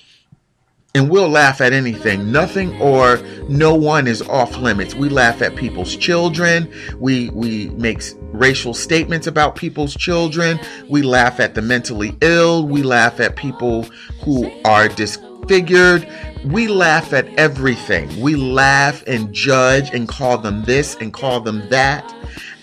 and 0.96 1.10
we'll 1.10 1.28
laugh 1.28 1.60
at 1.60 1.74
anything. 1.74 2.32
Nothing 2.32 2.80
or 2.80 3.18
no 3.50 3.74
one 3.74 4.06
is 4.06 4.22
off 4.22 4.56
limits. 4.56 4.94
We 4.94 5.10
laugh 5.10 5.42
at 5.42 5.54
people's 5.54 5.94
children. 5.94 6.72
We 6.98 7.28
we 7.30 7.68
make 7.70 8.02
racial 8.32 8.72
statements 8.72 9.26
about 9.26 9.56
people's 9.56 9.94
children. 9.94 10.58
We 10.88 11.02
laugh 11.02 11.38
at 11.38 11.54
the 11.54 11.60
mentally 11.60 12.16
ill. 12.22 12.66
We 12.66 12.82
laugh 12.82 13.20
at 13.20 13.36
people 13.36 13.82
who 14.24 14.50
are 14.64 14.88
disfigured. 14.88 16.08
We 16.46 16.68
laugh 16.68 17.12
at 17.12 17.26
everything. 17.34 18.20
We 18.20 18.36
laugh 18.36 19.02
and 19.08 19.32
judge 19.32 19.90
and 19.92 20.06
call 20.06 20.38
them 20.38 20.62
this 20.62 20.94
and 20.94 21.12
call 21.12 21.40
them 21.40 21.68
that. 21.70 22.14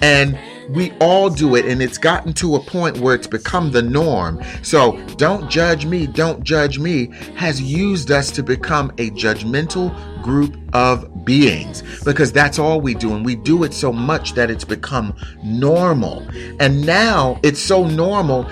And 0.02 0.40
we 0.70 0.92
all 1.02 1.30
do 1.30 1.56
it, 1.56 1.66
and 1.66 1.82
it's 1.82 1.98
gotten 1.98 2.32
to 2.36 2.56
a 2.56 2.62
point 2.62 3.00
where 3.00 3.14
it's 3.14 3.28
become 3.28 3.72
the 3.72 3.82
norm. 3.82 4.42
So, 4.62 4.98
don't 5.18 5.50
judge 5.50 5.86
me, 5.86 6.08
don't 6.08 6.46
judge 6.46 6.80
me 6.80 7.08
has 7.36 7.62
used 7.62 8.10
us 8.10 8.32
to 8.32 8.44
become 8.44 8.90
a 9.00 9.10
judgmental 9.12 9.92
group 10.24 10.58
of 10.74 11.26
beings 11.26 11.84
because 12.06 12.32
that's 12.32 12.60
all 12.60 12.80
we 12.80 12.94
do, 12.94 13.14
and 13.14 13.26
we 13.26 13.36
do 13.36 13.66
it 13.66 13.74
so 13.74 13.92
much 13.92 14.34
that 14.36 14.50
it's 14.50 14.64
become 14.64 15.14
normal. 15.44 16.26
And 16.62 16.86
now 16.86 17.38
it's 17.44 17.60
so 17.60 17.86
normal, 17.86 18.50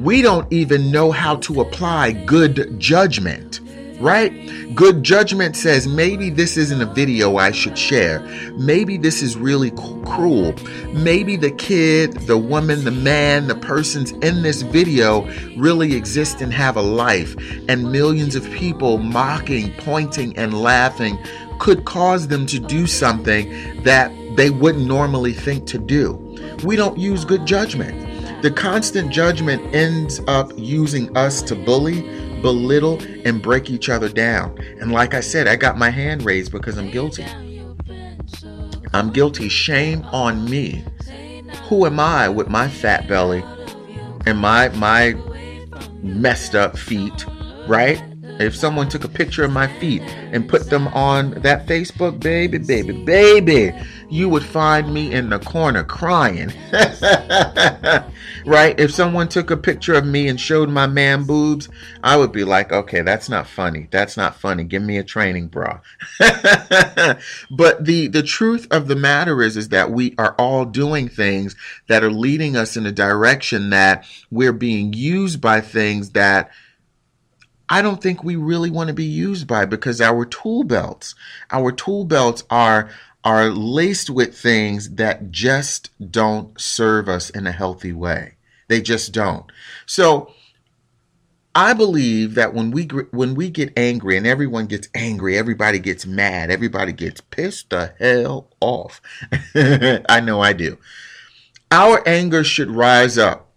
we 0.00 0.20
don't 0.20 0.52
even 0.52 0.90
know 0.90 1.12
how 1.12 1.36
to 1.36 1.62
apply 1.62 2.12
good 2.12 2.78
judgment 2.78 3.60
right? 4.00 4.32
Good 4.74 5.02
judgment 5.02 5.56
says 5.56 5.86
maybe 5.86 6.30
this 6.30 6.56
isn't 6.56 6.80
a 6.80 6.86
video 6.86 7.36
I 7.36 7.50
should 7.50 7.78
share. 7.78 8.20
Maybe 8.56 8.98
this 8.98 9.22
is 9.22 9.36
really 9.36 9.70
cruel. 9.70 10.54
Maybe 10.92 11.36
the 11.36 11.50
kid, 11.50 12.12
the 12.26 12.38
woman, 12.38 12.84
the 12.84 12.90
man, 12.90 13.46
the 13.46 13.54
persons 13.54 14.12
in 14.12 14.42
this 14.42 14.62
video 14.62 15.26
really 15.56 15.94
exist 15.94 16.40
and 16.40 16.52
have 16.52 16.76
a 16.76 16.82
life. 16.82 17.36
And 17.68 17.90
millions 17.90 18.34
of 18.34 18.44
people 18.52 18.98
mocking, 18.98 19.72
pointing, 19.78 20.36
and 20.36 20.54
laughing 20.60 21.18
could 21.58 21.84
cause 21.84 22.28
them 22.28 22.46
to 22.46 22.58
do 22.58 22.86
something 22.86 23.82
that 23.82 24.12
they 24.36 24.50
wouldn't 24.50 24.86
normally 24.86 25.32
think 25.32 25.66
to 25.68 25.78
do. 25.78 26.22
We 26.64 26.76
don't 26.76 26.98
use 26.98 27.24
good 27.24 27.46
judgment. 27.46 28.42
The 28.42 28.50
constant 28.50 29.10
judgment 29.10 29.74
ends 29.74 30.20
up 30.28 30.52
using 30.56 31.16
us 31.16 31.40
to 31.42 31.54
bully, 31.54 32.02
belittle, 32.46 33.02
and 33.24 33.42
break 33.42 33.70
each 33.70 33.88
other 33.88 34.08
down. 34.08 34.56
And 34.80 34.92
like 34.92 35.14
I 35.14 35.20
said, 35.20 35.48
I 35.48 35.56
got 35.56 35.76
my 35.76 35.90
hand 35.90 36.24
raised 36.24 36.52
because 36.52 36.78
I'm 36.78 36.92
guilty. 36.92 37.26
I'm 38.94 39.10
guilty. 39.10 39.48
Shame 39.48 40.04
on 40.12 40.48
me. 40.48 40.84
Who 41.64 41.86
am 41.86 41.98
I 41.98 42.28
with 42.28 42.48
my 42.48 42.68
fat 42.68 43.08
belly 43.08 43.42
and 44.26 44.38
my 44.38 44.68
my 44.68 45.16
messed 46.04 46.54
up 46.54 46.78
feet, 46.78 47.26
right? 47.66 48.00
If 48.38 48.54
someone 48.54 48.88
took 48.88 49.04
a 49.04 49.08
picture 49.08 49.44
of 49.44 49.50
my 49.50 49.66
feet 49.78 50.02
and 50.02 50.48
put 50.48 50.68
them 50.68 50.88
on 50.88 51.30
that 51.42 51.66
Facebook, 51.66 52.20
baby, 52.20 52.58
baby, 52.58 52.92
baby, 53.04 53.72
you 54.10 54.28
would 54.28 54.44
find 54.44 54.92
me 54.92 55.12
in 55.12 55.30
the 55.30 55.38
corner 55.38 55.82
crying. 55.82 56.52
right? 58.46 58.78
If 58.78 58.92
someone 58.92 59.28
took 59.28 59.50
a 59.50 59.56
picture 59.56 59.94
of 59.94 60.06
me 60.06 60.28
and 60.28 60.40
showed 60.40 60.68
my 60.68 60.86
man 60.86 61.24
boobs, 61.24 61.68
I 62.02 62.16
would 62.16 62.32
be 62.32 62.44
like, 62.44 62.72
okay, 62.72 63.02
that's 63.02 63.28
not 63.28 63.46
funny. 63.46 63.88
That's 63.90 64.16
not 64.16 64.36
funny. 64.36 64.64
Give 64.64 64.82
me 64.82 64.98
a 64.98 65.04
training 65.04 65.48
bra. 65.48 65.80
but 66.18 67.84
the 67.84 68.08
the 68.08 68.22
truth 68.22 68.66
of 68.70 68.88
the 68.88 68.96
matter 68.96 69.42
is 69.42 69.56
is 69.56 69.70
that 69.70 69.90
we 69.90 70.14
are 70.18 70.34
all 70.38 70.64
doing 70.64 71.08
things 71.08 71.56
that 71.88 72.04
are 72.04 72.10
leading 72.10 72.56
us 72.56 72.76
in 72.76 72.86
a 72.86 72.92
direction 72.92 73.70
that 73.70 74.04
we're 74.30 74.52
being 74.52 74.92
used 74.92 75.40
by 75.40 75.60
things 75.60 76.10
that 76.10 76.50
I 77.68 77.82
don't 77.82 78.02
think 78.02 78.22
we 78.22 78.36
really 78.36 78.70
want 78.70 78.88
to 78.88 78.94
be 78.94 79.04
used 79.04 79.46
by 79.46 79.64
because 79.64 80.00
our 80.00 80.24
tool 80.24 80.62
belts, 80.64 81.14
our 81.50 81.72
tool 81.72 82.04
belts 82.04 82.44
are 82.50 82.90
are 83.24 83.50
laced 83.50 84.08
with 84.08 84.38
things 84.38 84.90
that 84.90 85.32
just 85.32 85.90
don't 86.12 86.60
serve 86.60 87.08
us 87.08 87.28
in 87.28 87.44
a 87.44 87.52
healthy 87.52 87.92
way. 87.92 88.36
They 88.68 88.80
just 88.80 89.12
don't. 89.12 89.50
So 89.84 90.32
I 91.56 91.72
believe 91.72 92.34
that 92.34 92.54
when 92.54 92.70
we 92.70 92.84
when 93.10 93.34
we 93.34 93.50
get 93.50 93.72
angry 93.76 94.16
and 94.16 94.26
everyone 94.26 94.66
gets 94.66 94.88
angry, 94.94 95.36
everybody 95.36 95.80
gets 95.80 96.06
mad, 96.06 96.50
everybody 96.50 96.92
gets 96.92 97.20
pissed 97.20 97.70
the 97.70 97.94
hell 97.98 98.48
off. 98.60 99.00
I 99.54 100.20
know 100.20 100.40
I 100.40 100.52
do. 100.52 100.78
Our 101.72 102.06
anger 102.06 102.44
should 102.44 102.70
rise 102.70 103.18
up. 103.18 103.50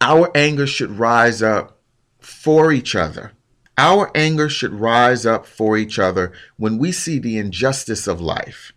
Our 0.00 0.30
anger 0.34 0.66
should 0.66 0.98
rise 0.98 1.40
up 1.40 1.78
for 2.24 2.72
each 2.72 2.94
other. 2.94 3.32
Our 3.78 4.10
anger 4.14 4.48
should 4.48 4.74
rise 4.74 5.24
up 5.24 5.46
for 5.46 5.76
each 5.76 5.98
other 5.98 6.32
when 6.56 6.78
we 6.78 6.92
see 6.92 7.18
the 7.18 7.38
injustice 7.38 8.06
of 8.06 8.20
life. 8.20 8.72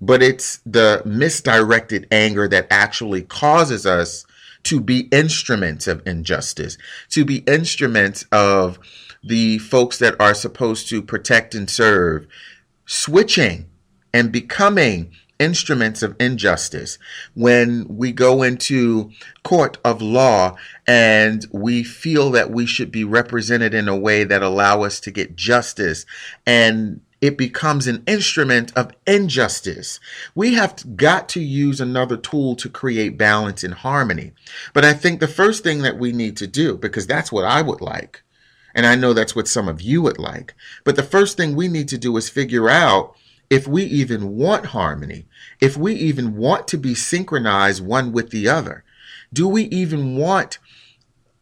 But 0.00 0.22
it's 0.22 0.60
the 0.64 1.02
misdirected 1.04 2.06
anger 2.10 2.48
that 2.48 2.66
actually 2.70 3.22
causes 3.22 3.84
us 3.84 4.24
to 4.64 4.80
be 4.80 5.08
instruments 5.10 5.86
of 5.86 6.06
injustice, 6.06 6.78
to 7.10 7.24
be 7.24 7.38
instruments 7.38 8.24
of 8.30 8.78
the 9.22 9.58
folks 9.58 9.98
that 9.98 10.18
are 10.20 10.34
supposed 10.34 10.88
to 10.88 11.02
protect 11.02 11.54
and 11.54 11.68
serve, 11.68 12.26
switching 12.86 13.68
and 14.12 14.32
becoming 14.32 15.12
instruments 15.40 16.02
of 16.04 16.14
injustice. 16.20 16.98
When 17.34 17.86
we 17.88 18.12
go 18.12 18.44
into 18.44 19.10
court 19.42 19.78
of 19.84 20.00
law 20.00 20.56
and 20.86 21.44
we 21.50 21.82
feel 21.82 22.30
that 22.32 22.50
we 22.50 22.66
should 22.66 22.92
be 22.92 23.02
represented 23.02 23.74
in 23.74 23.88
a 23.88 23.96
way 23.96 24.22
that 24.22 24.42
allow 24.42 24.82
us 24.82 25.00
to 25.00 25.10
get 25.10 25.34
justice 25.34 26.06
and 26.46 27.00
it 27.20 27.36
becomes 27.36 27.86
an 27.86 28.02
instrument 28.06 28.72
of 28.76 28.92
injustice. 29.06 30.00
We 30.34 30.54
have 30.54 30.96
got 30.96 31.28
to 31.30 31.40
use 31.40 31.80
another 31.80 32.16
tool 32.16 32.56
to 32.56 32.68
create 32.68 33.18
balance 33.18 33.62
and 33.62 33.74
harmony. 33.74 34.32
But 34.72 34.84
I 34.84 34.94
think 34.94 35.20
the 35.20 35.28
first 35.28 35.62
thing 35.62 35.82
that 35.82 35.98
we 35.98 36.12
need 36.12 36.36
to 36.38 36.46
do, 36.46 36.76
because 36.76 37.06
that's 37.06 37.30
what 37.30 37.44
I 37.44 37.60
would 37.60 37.80
like, 37.82 38.22
and 38.74 38.86
I 38.86 38.94
know 38.94 39.12
that's 39.12 39.36
what 39.36 39.48
some 39.48 39.68
of 39.68 39.82
you 39.82 40.00
would 40.02 40.18
like, 40.18 40.54
but 40.84 40.96
the 40.96 41.02
first 41.02 41.36
thing 41.36 41.54
we 41.54 41.68
need 41.68 41.88
to 41.88 41.98
do 41.98 42.16
is 42.16 42.30
figure 42.30 42.68
out 42.68 43.14
if 43.50 43.66
we 43.66 43.82
even 43.84 44.36
want 44.36 44.66
harmony, 44.66 45.26
if 45.60 45.76
we 45.76 45.94
even 45.94 46.36
want 46.36 46.68
to 46.68 46.78
be 46.78 46.94
synchronized 46.94 47.84
one 47.84 48.12
with 48.12 48.30
the 48.30 48.48
other. 48.48 48.84
Do 49.32 49.48
we 49.48 49.64
even 49.64 50.16
want 50.16 50.58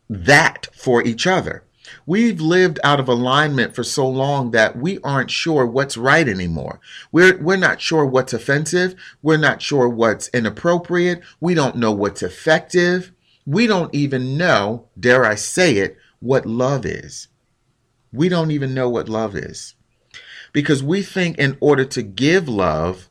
that 0.08 0.68
for 0.74 1.02
each 1.02 1.26
other? 1.26 1.64
We've 2.06 2.40
lived 2.40 2.80
out 2.84 3.00
of 3.00 3.08
alignment 3.08 3.74
for 3.74 3.84
so 3.84 4.08
long 4.08 4.50
that 4.50 4.76
we 4.76 4.98
aren't 5.00 5.30
sure 5.30 5.66
what's 5.66 5.96
right 5.96 6.28
anymore. 6.28 6.80
We're, 7.12 7.38
we're 7.38 7.56
not 7.56 7.80
sure 7.80 8.04
what's 8.04 8.32
offensive. 8.32 8.94
We're 9.22 9.38
not 9.38 9.62
sure 9.62 9.88
what's 9.88 10.28
inappropriate. 10.28 11.22
We 11.40 11.54
don't 11.54 11.76
know 11.76 11.92
what's 11.92 12.22
effective. 12.22 13.12
We 13.46 13.66
don't 13.66 13.94
even 13.94 14.36
know, 14.36 14.88
dare 14.98 15.24
I 15.24 15.34
say 15.34 15.76
it, 15.76 15.96
what 16.20 16.44
love 16.44 16.84
is. 16.84 17.28
We 18.12 18.28
don't 18.28 18.50
even 18.50 18.74
know 18.74 18.88
what 18.90 19.08
love 19.08 19.34
is. 19.34 19.74
Because 20.52 20.82
we 20.82 21.02
think 21.02 21.38
in 21.38 21.56
order 21.60 21.84
to 21.84 22.02
give 22.02 22.48
love 22.48 23.08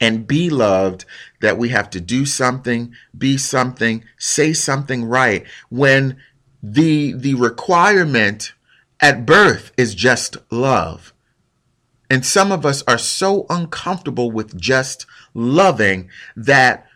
and 0.00 0.26
be 0.26 0.50
loved, 0.50 1.04
that 1.40 1.58
we 1.58 1.68
have 1.68 1.88
to 1.90 2.00
do 2.00 2.26
something, 2.26 2.92
be 3.16 3.36
something, 3.36 4.04
say 4.18 4.52
something 4.52 5.04
right, 5.04 5.44
when 5.68 6.16
the 6.62 7.12
the 7.12 7.34
requirement 7.34 8.52
at 9.00 9.26
birth 9.26 9.72
is 9.76 9.94
just 9.94 10.36
love. 10.50 11.12
And 12.10 12.26
some 12.26 12.52
of 12.52 12.66
us 12.66 12.82
are 12.86 12.98
so 12.98 13.46
uncomfortable 13.48 14.30
with 14.30 14.60
just 14.60 15.06
loving 15.34 16.10
that 16.36 16.86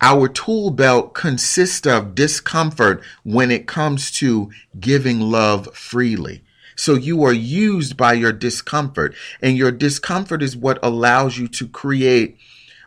our 0.00 0.28
tool 0.28 0.70
belt 0.70 1.14
consists 1.14 1.86
of 1.86 2.14
discomfort 2.14 3.02
when 3.24 3.50
it 3.50 3.66
comes 3.66 4.10
to 4.12 4.50
giving 4.78 5.20
love 5.20 5.74
freely. 5.74 6.42
So 6.78 6.94
you 6.94 7.24
are 7.24 7.32
used 7.32 7.96
by 7.96 8.12
your 8.12 8.32
discomfort, 8.32 9.12
and 9.42 9.56
your 9.56 9.72
discomfort 9.72 10.44
is 10.44 10.56
what 10.56 10.78
allows 10.80 11.36
you 11.36 11.48
to 11.48 11.66
create 11.66 12.38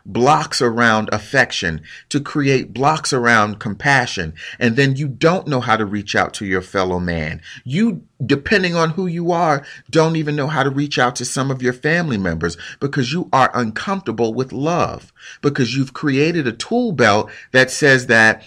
blocks 0.06 0.62
around 0.62 1.10
affection, 1.12 1.82
to 2.08 2.18
create 2.20 2.72
blocks 2.72 3.12
around 3.12 3.60
compassion, 3.60 4.32
and 4.58 4.76
then 4.76 4.96
you 4.96 5.08
don't 5.08 5.46
know 5.46 5.60
how 5.60 5.76
to 5.76 5.84
reach 5.84 6.16
out 6.16 6.32
to 6.34 6.46
your 6.46 6.62
fellow 6.62 6.98
man. 6.98 7.42
You, 7.64 8.02
depending 8.24 8.74
on 8.74 8.90
who 8.90 9.06
you 9.06 9.30
are, 9.30 9.62
don't 9.90 10.16
even 10.16 10.36
know 10.36 10.48
how 10.48 10.62
to 10.62 10.70
reach 10.70 10.98
out 10.98 11.14
to 11.16 11.26
some 11.26 11.50
of 11.50 11.60
your 11.60 11.74
family 11.74 12.16
members 12.16 12.56
because 12.80 13.12
you 13.12 13.28
are 13.30 13.50
uncomfortable 13.52 14.32
with 14.32 14.52
love, 14.52 15.12
because 15.42 15.76
you've 15.76 15.92
created 15.92 16.46
a 16.46 16.52
tool 16.52 16.92
belt 16.92 17.30
that 17.52 17.70
says 17.70 18.06
that 18.06 18.42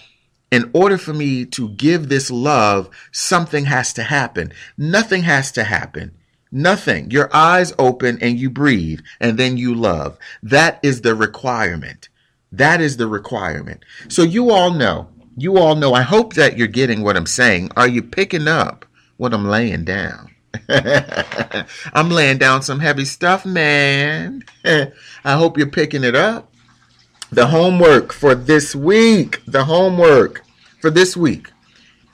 in 0.50 0.70
order 0.72 0.96
for 0.96 1.12
me 1.12 1.44
to 1.44 1.70
give 1.70 2.08
this 2.08 2.30
love, 2.30 2.88
something 3.12 3.64
has 3.64 3.92
to 3.94 4.02
happen. 4.02 4.52
Nothing 4.78 5.22
has 5.22 5.50
to 5.52 5.64
happen. 5.64 6.12
Nothing. 6.52 7.10
Your 7.10 7.34
eyes 7.34 7.74
open 7.78 8.18
and 8.20 8.38
you 8.38 8.48
breathe 8.48 9.00
and 9.20 9.38
then 9.38 9.56
you 9.56 9.74
love. 9.74 10.16
That 10.42 10.78
is 10.82 11.00
the 11.00 11.14
requirement. 11.14 12.08
That 12.52 12.80
is 12.80 12.96
the 12.96 13.08
requirement. 13.08 13.84
So 14.08 14.22
you 14.22 14.50
all 14.50 14.70
know, 14.70 15.08
you 15.36 15.58
all 15.58 15.74
know, 15.74 15.92
I 15.92 16.02
hope 16.02 16.34
that 16.34 16.56
you're 16.56 16.68
getting 16.68 17.02
what 17.02 17.16
I'm 17.16 17.26
saying. 17.26 17.72
Are 17.76 17.88
you 17.88 18.02
picking 18.02 18.48
up 18.48 18.86
what 19.16 19.34
I'm 19.34 19.46
laying 19.46 19.84
down? 19.84 20.30
I'm 21.92 22.08
laying 22.08 22.38
down 22.38 22.62
some 22.62 22.80
heavy 22.80 23.04
stuff, 23.04 23.44
man. 23.44 24.44
I 24.64 24.88
hope 25.24 25.58
you're 25.58 25.66
picking 25.66 26.04
it 26.04 26.14
up. 26.14 26.52
The 27.32 27.48
homework 27.48 28.12
for 28.12 28.36
this 28.36 28.76
week, 28.76 29.42
the 29.46 29.64
homework 29.64 30.44
for 30.80 30.90
this 30.90 31.16
week 31.16 31.50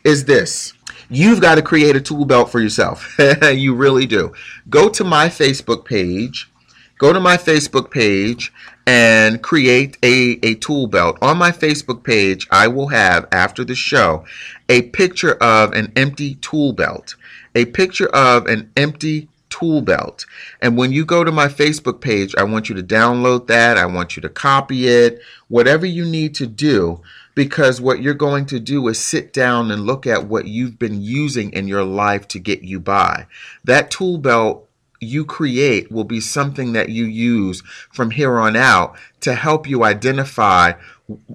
is 0.04 0.24
this. 0.24 0.72
You've 1.10 1.42
got 1.42 1.56
to 1.56 1.62
create 1.62 1.96
a 1.96 2.00
tool 2.00 2.24
belt 2.24 2.50
for 2.50 2.60
yourself. 2.60 3.18
you 3.42 3.74
really 3.74 4.06
do. 4.06 4.32
Go 4.70 4.88
to 4.88 5.04
my 5.04 5.28
Facebook 5.28 5.84
page. 5.84 6.50
Go 6.96 7.12
to 7.12 7.20
my 7.20 7.36
Facebook 7.36 7.90
page 7.90 8.52
and 8.86 9.42
create 9.42 9.98
a, 10.02 10.38
a 10.42 10.54
tool 10.54 10.86
belt. 10.86 11.18
On 11.20 11.36
my 11.36 11.50
Facebook 11.50 12.04
page, 12.04 12.48
I 12.50 12.68
will 12.68 12.88
have, 12.88 13.28
after 13.32 13.64
the 13.64 13.74
show, 13.74 14.24
a 14.70 14.82
picture 14.82 15.34
of 15.42 15.72
an 15.72 15.92
empty 15.94 16.36
tool 16.36 16.72
belt. 16.72 17.16
A 17.54 17.66
picture 17.66 18.08
of 18.08 18.46
an 18.46 18.70
empty 18.78 19.28
tool 19.52 19.82
belt. 19.82 20.24
And 20.62 20.78
when 20.78 20.92
you 20.92 21.04
go 21.04 21.22
to 21.22 21.30
my 21.30 21.46
Facebook 21.46 22.00
page, 22.00 22.34
I 22.38 22.44
want 22.44 22.70
you 22.70 22.74
to 22.74 22.82
download 22.82 23.46
that. 23.48 23.76
I 23.76 23.84
want 23.84 24.16
you 24.16 24.22
to 24.22 24.30
copy 24.30 24.88
it. 24.88 25.20
Whatever 25.48 25.84
you 25.84 26.06
need 26.06 26.34
to 26.36 26.46
do 26.46 27.02
because 27.34 27.80
what 27.80 28.02
you're 28.02 28.14
going 28.14 28.46
to 28.46 28.60
do 28.60 28.88
is 28.88 28.98
sit 28.98 29.32
down 29.32 29.70
and 29.70 29.86
look 29.86 30.06
at 30.06 30.26
what 30.26 30.46
you've 30.46 30.78
been 30.78 31.00
using 31.00 31.52
in 31.52 31.68
your 31.68 31.84
life 31.84 32.28
to 32.28 32.38
get 32.38 32.62
you 32.62 32.80
by. 32.80 33.26
That 33.64 33.90
tool 33.90 34.18
belt 34.18 34.68
you 35.00 35.24
create 35.24 35.90
will 35.90 36.04
be 36.04 36.20
something 36.20 36.72
that 36.72 36.88
you 36.88 37.04
use 37.04 37.62
from 37.90 38.10
here 38.10 38.38
on 38.38 38.56
out 38.56 38.96
to 39.20 39.34
help 39.34 39.68
you 39.68 39.84
identify 39.84 40.72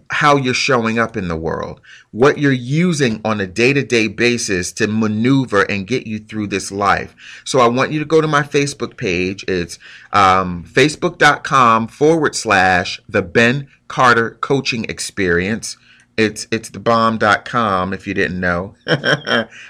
how 0.10 0.36
you're 0.36 0.54
showing 0.54 1.00
up 1.00 1.18
in 1.18 1.28
the 1.28 1.36
world, 1.36 1.82
what 2.12 2.38
you're 2.38 2.52
using 2.52 3.22
on 3.24 3.42
a 3.42 3.48
day 3.48 3.74
to 3.74 3.84
day 3.84 4.08
basis 4.08 4.72
to 4.74 4.88
maneuver 4.88 5.64
and 5.64 5.88
get 5.88 6.08
you 6.08 6.20
through 6.20 6.48
this 6.48 6.72
life. 6.72 7.16
So 7.44 7.60
I 7.60 7.68
want 7.68 7.92
you 7.92 8.00
to 8.00 8.06
go 8.06 8.22
to 8.22 8.28
my 8.28 8.42
Facebook 8.42 8.98
page. 8.98 9.44
It's 9.48 9.80
um, 10.14 10.64
facebook.com 10.66 11.88
forward 11.88 12.36
slash 12.36 13.02
the 13.08 13.22
Ben 13.22 13.68
Carter 13.88 14.32
Coaching 14.42 14.86
Experience. 14.86 15.78
It's 16.18 16.48
it's 16.50 16.70
the 16.70 16.80
bomb.com 16.80 17.94
if 17.94 18.08
you 18.08 18.16
didn't 18.16 18.40
know. 18.40 18.74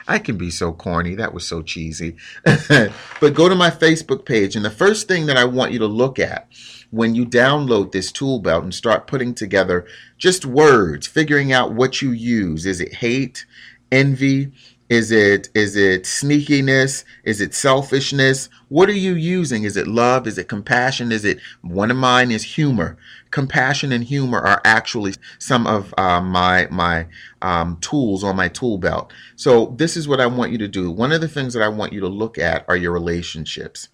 I 0.07 0.17
can 0.19 0.37
be 0.37 0.49
so 0.49 0.71
corny. 0.71 1.13
That 1.15 1.33
was 1.33 1.45
so 1.45 1.61
cheesy. 1.61 2.15
but 2.45 3.33
go 3.33 3.49
to 3.49 3.55
my 3.55 3.69
Facebook 3.69 4.25
page 4.25 4.55
and 4.55 4.63
the 4.63 4.69
first 4.69 5.09
thing 5.09 5.25
that 5.25 5.35
I 5.35 5.43
want 5.43 5.73
you 5.73 5.79
to 5.79 5.87
look 5.87 6.19
at 6.19 6.47
when 6.91 7.15
you 7.15 7.25
download 7.25 7.91
this 7.91 8.11
tool 8.11 8.39
belt 8.39 8.63
and 8.63 8.73
start 8.73 9.07
putting 9.07 9.33
together 9.33 9.85
just 10.17 10.45
words, 10.45 11.07
figuring 11.07 11.51
out 11.51 11.73
what 11.73 12.01
you 12.01 12.11
use. 12.11 12.65
Is 12.65 12.79
it 12.79 12.95
hate, 12.95 13.45
envy, 13.91 14.51
is 14.89 15.11
it 15.11 15.49
is 15.53 15.75
it 15.75 16.03
sneakiness? 16.03 17.03
Is 17.25 17.41
it 17.41 17.53
selfishness? 17.53 18.47
What 18.69 18.87
are 18.87 18.93
you 18.93 19.15
using? 19.15 19.63
Is 19.65 19.75
it 19.75 19.85
love? 19.85 20.25
Is 20.27 20.37
it 20.37 20.47
compassion? 20.47 21.11
Is 21.11 21.25
it 21.25 21.39
one 21.61 21.91
of 21.91 21.97
mine 21.97 22.31
is 22.31 22.43
humor? 22.43 22.97
Compassion 23.29 23.91
and 23.91 24.03
humor 24.05 24.39
are 24.39 24.61
actually 24.63 25.15
some 25.39 25.67
of 25.67 25.93
uh, 25.97 26.21
my 26.21 26.67
my 26.71 27.07
um, 27.41 27.77
tools 27.81 28.23
on 28.23 28.37
my 28.37 28.47
tool 28.47 28.77
belt. 28.77 29.11
So 29.35 29.75
this 29.77 29.97
is 29.97 30.07
what 30.07 30.21
I 30.21 30.27
want 30.27 30.53
you 30.53 30.57
to 30.59 30.69
do. 30.69 30.89
One 30.89 31.11
of 31.11 31.19
the 31.19 31.27
things 31.27 31.53
that 31.53 31.63
I 31.63 31.67
want 31.67 31.91
you 31.91 31.99
to 31.99 32.07
look 32.07 32.37
at 32.37 32.63
are 32.69 32.77
your 32.77 32.93
relationships. 32.93 33.89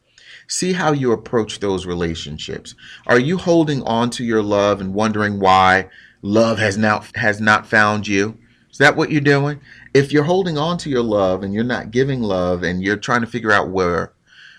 See 0.47 0.73
how 0.73 0.91
you 0.91 1.11
approach 1.11 1.59
those 1.59 1.85
relationships. 1.85 2.75
Are 3.07 3.19
you 3.19 3.37
holding 3.37 3.81
on 3.83 4.09
to 4.11 4.23
your 4.23 4.43
love 4.43 4.81
and 4.81 4.93
wondering 4.93 5.39
why 5.39 5.89
love 6.21 6.59
has 6.59 6.77
now 6.77 7.03
has 7.15 7.39
not 7.39 7.67
found 7.67 8.07
you? 8.07 8.37
Is 8.71 8.77
that 8.79 8.95
what 8.95 9.11
you're 9.11 9.21
doing? 9.21 9.61
If 9.93 10.11
you're 10.11 10.23
holding 10.23 10.57
on 10.57 10.77
to 10.79 10.89
your 10.89 11.03
love 11.03 11.43
and 11.43 11.53
you're 11.53 11.63
not 11.63 11.91
giving 11.91 12.21
love 12.21 12.63
and 12.63 12.83
you're 12.83 12.97
trying 12.97 13.21
to 13.21 13.27
figure 13.27 13.51
out 13.51 13.69
where 13.69 14.13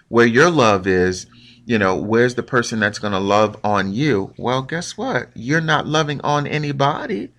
where 0.08 0.26
your 0.26 0.50
love 0.50 0.86
is, 0.86 1.26
you 1.66 1.78
know, 1.78 1.96
where's 1.96 2.34
the 2.34 2.42
person 2.42 2.78
that's 2.78 2.98
going 2.98 3.12
to 3.12 3.18
love 3.18 3.58
on 3.64 3.92
you? 3.92 4.32
Well, 4.36 4.62
guess 4.62 4.96
what? 4.96 5.30
You're 5.34 5.60
not 5.60 5.86
loving 5.86 6.20
on 6.20 6.46
anybody. 6.46 7.30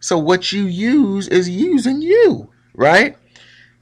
So 0.00 0.18
what 0.18 0.52
you 0.52 0.64
use 0.64 1.28
is 1.28 1.48
using 1.48 2.00
you, 2.02 2.50
right? 2.74 3.16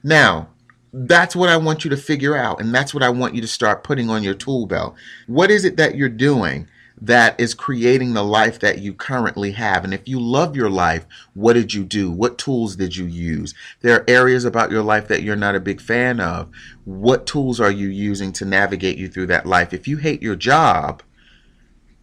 Now, 0.03 0.49
that's 0.93 1.35
what 1.35 1.49
I 1.49 1.57
want 1.57 1.83
you 1.83 1.89
to 1.89 1.97
figure 1.97 2.35
out 2.35 2.61
and 2.61 2.73
that's 2.73 2.93
what 2.93 3.03
I 3.03 3.09
want 3.09 3.35
you 3.35 3.41
to 3.41 3.47
start 3.47 3.83
putting 3.83 4.09
on 4.09 4.23
your 4.23 4.33
tool 4.33 4.65
belt. 4.65 4.95
What 5.27 5.51
is 5.51 5.65
it 5.65 5.77
that 5.77 5.95
you're 5.95 6.09
doing 6.09 6.67
that 6.99 7.39
is 7.39 7.53
creating 7.53 8.13
the 8.13 8.23
life 8.23 8.59
that 8.59 8.79
you 8.79 8.93
currently 8.93 9.51
have. 9.51 9.83
And 9.83 9.93
if 9.93 10.07
you 10.07 10.19
love 10.19 10.55
your 10.55 10.69
life, 10.69 11.05
what 11.33 11.53
did 11.53 11.73
you 11.73 11.83
do? 11.83 12.09
What 12.09 12.37
tools 12.37 12.75
did 12.75 12.95
you 12.95 13.05
use? 13.05 13.53
There 13.81 13.95
are 13.95 14.05
areas 14.07 14.45
about 14.45 14.71
your 14.71 14.81
life 14.81 15.07
that 15.07 15.21
you're 15.21 15.35
not 15.35 15.55
a 15.55 15.59
big 15.59 15.79
fan 15.79 16.19
of. 16.19 16.49
What 16.85 17.27
tools 17.27 17.59
are 17.59 17.71
you 17.71 17.87
using 17.87 18.33
to 18.33 18.45
navigate 18.45 18.97
you 18.97 19.07
through 19.07 19.27
that 19.27 19.45
life? 19.45 19.73
If 19.73 19.87
you 19.87 19.97
hate 19.97 20.23
your 20.23 20.35
job, 20.35 21.03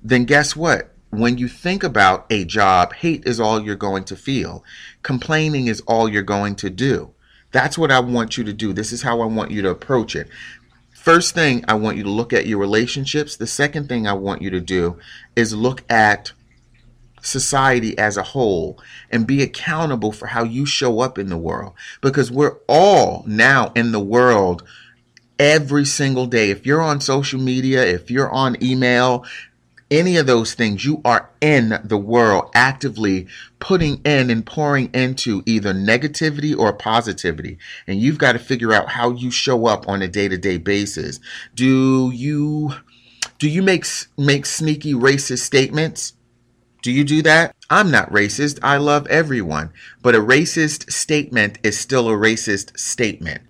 then 0.02 0.24
guess 0.24 0.54
what? 0.54 0.90
When 1.10 1.38
you 1.38 1.48
think 1.48 1.82
about 1.82 2.26
a 2.30 2.44
job, 2.44 2.92
hate 2.92 3.24
is 3.26 3.40
all 3.40 3.62
you're 3.62 3.76
going 3.76 4.04
to 4.04 4.16
feel. 4.16 4.64
Complaining 5.02 5.66
is 5.66 5.80
all 5.82 6.08
you're 6.08 6.22
going 6.22 6.56
to 6.56 6.70
do. 6.70 7.13
That's 7.54 7.78
what 7.78 7.92
I 7.92 8.00
want 8.00 8.36
you 8.36 8.42
to 8.42 8.52
do. 8.52 8.72
This 8.72 8.90
is 8.90 9.02
how 9.02 9.20
I 9.20 9.26
want 9.26 9.52
you 9.52 9.62
to 9.62 9.70
approach 9.70 10.16
it. 10.16 10.28
First 10.90 11.36
thing, 11.36 11.64
I 11.68 11.74
want 11.74 11.96
you 11.96 12.02
to 12.02 12.10
look 12.10 12.32
at 12.32 12.48
your 12.48 12.58
relationships. 12.58 13.36
The 13.36 13.46
second 13.46 13.88
thing 13.88 14.08
I 14.08 14.12
want 14.12 14.42
you 14.42 14.50
to 14.50 14.60
do 14.60 14.98
is 15.36 15.54
look 15.54 15.84
at 15.88 16.32
society 17.22 17.96
as 17.96 18.16
a 18.16 18.24
whole 18.24 18.80
and 19.08 19.24
be 19.24 19.40
accountable 19.40 20.10
for 20.10 20.26
how 20.26 20.42
you 20.42 20.66
show 20.66 20.98
up 20.98 21.16
in 21.16 21.28
the 21.28 21.36
world 21.36 21.74
because 22.00 22.28
we're 22.28 22.58
all 22.66 23.22
now 23.24 23.70
in 23.76 23.92
the 23.92 24.00
world 24.00 24.64
every 25.38 25.84
single 25.84 26.26
day. 26.26 26.50
If 26.50 26.66
you're 26.66 26.82
on 26.82 27.00
social 27.00 27.40
media, 27.40 27.86
if 27.86 28.10
you're 28.10 28.32
on 28.32 28.60
email, 28.60 29.24
any 29.94 30.16
of 30.16 30.26
those 30.26 30.54
things, 30.54 30.84
you 30.84 31.00
are 31.04 31.30
in 31.40 31.80
the 31.84 31.96
world 31.96 32.50
actively 32.54 33.28
putting 33.60 34.00
in 34.04 34.30
and 34.30 34.44
pouring 34.44 34.90
into 34.92 35.42
either 35.46 35.72
negativity 35.72 36.56
or 36.56 36.72
positivity. 36.72 37.58
And 37.86 38.00
you've 38.00 38.18
got 38.18 38.32
to 38.32 38.38
figure 38.38 38.72
out 38.72 38.90
how 38.90 39.10
you 39.10 39.30
show 39.30 39.66
up 39.66 39.88
on 39.88 40.02
a 40.02 40.08
day 40.08 40.28
to 40.28 40.36
day 40.36 40.58
basis. 40.58 41.20
Do 41.54 42.10
you, 42.12 42.74
do 43.38 43.48
you 43.48 43.62
make, 43.62 43.86
make 44.18 44.46
sneaky 44.46 44.94
racist 44.94 45.40
statements? 45.40 46.14
Do 46.82 46.92
you 46.92 47.04
do 47.04 47.22
that? 47.22 47.56
I'm 47.70 47.90
not 47.90 48.10
racist. 48.10 48.58
I 48.62 48.76
love 48.76 49.06
everyone. 49.06 49.72
But 50.02 50.14
a 50.14 50.20
racist 50.20 50.92
statement 50.92 51.58
is 51.62 51.78
still 51.78 52.10
a 52.10 52.12
racist 52.12 52.78
statement. 52.78 53.40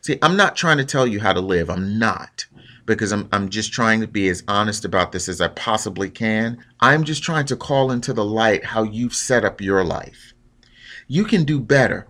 See, 0.00 0.18
I'm 0.20 0.36
not 0.36 0.56
trying 0.56 0.78
to 0.78 0.84
tell 0.84 1.06
you 1.06 1.20
how 1.20 1.32
to 1.32 1.40
live. 1.40 1.70
I'm 1.70 1.98
not 1.98 2.46
because 2.84 3.12
I'm, 3.12 3.28
I'm 3.32 3.48
just 3.48 3.72
trying 3.72 4.00
to 4.00 4.06
be 4.06 4.28
as 4.28 4.42
honest 4.48 4.84
about 4.84 5.12
this 5.12 5.28
as 5.28 5.40
I 5.40 5.48
possibly 5.48 6.10
can. 6.10 6.64
I'm 6.80 7.04
just 7.04 7.22
trying 7.22 7.46
to 7.46 7.56
call 7.56 7.90
into 7.90 8.12
the 8.12 8.24
light 8.24 8.64
how 8.64 8.82
you've 8.82 9.14
set 9.14 9.44
up 9.44 9.60
your 9.60 9.84
life. 9.84 10.32
You 11.06 11.24
can 11.24 11.44
do 11.44 11.60
better. 11.60 12.08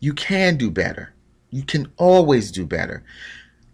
You 0.00 0.12
can 0.12 0.56
do 0.56 0.70
better. 0.70 1.14
You 1.50 1.64
can 1.64 1.92
always 1.96 2.50
do 2.50 2.66
better. 2.66 3.04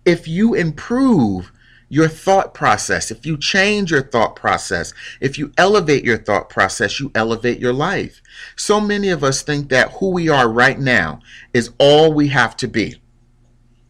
If 0.05 0.27
you 0.27 0.55
improve 0.55 1.53
your 1.89 2.09
thought 2.09 2.53
process, 2.53 3.11
if 3.11 3.25
you 3.25 3.37
change 3.39 3.91
your 3.91 4.03
thought 4.03 4.37
process, 4.37 4.93
if 5.21 5.39
you 5.39 5.53
elevate 5.57 6.05
your 6.05 6.19
thought 6.19 6.51
process, 6.51 7.01
you 7.01 7.11
elevate 7.15 7.59
your 7.59 7.73
life. 7.73 8.21
So 8.57 8.81
many 8.81 9.09
of 9.09 9.25
us 9.25 9.43
think 9.43 9.71
that 9.71 9.93
who 9.93 10.11
we 10.11 10.29
are 10.29 10.49
right 10.49 10.79
now 10.79 11.21
is 11.55 11.71
all 11.79 12.13
we 12.13 12.29
have 12.29 12.57
to 12.59 12.69
be. 12.69 13.01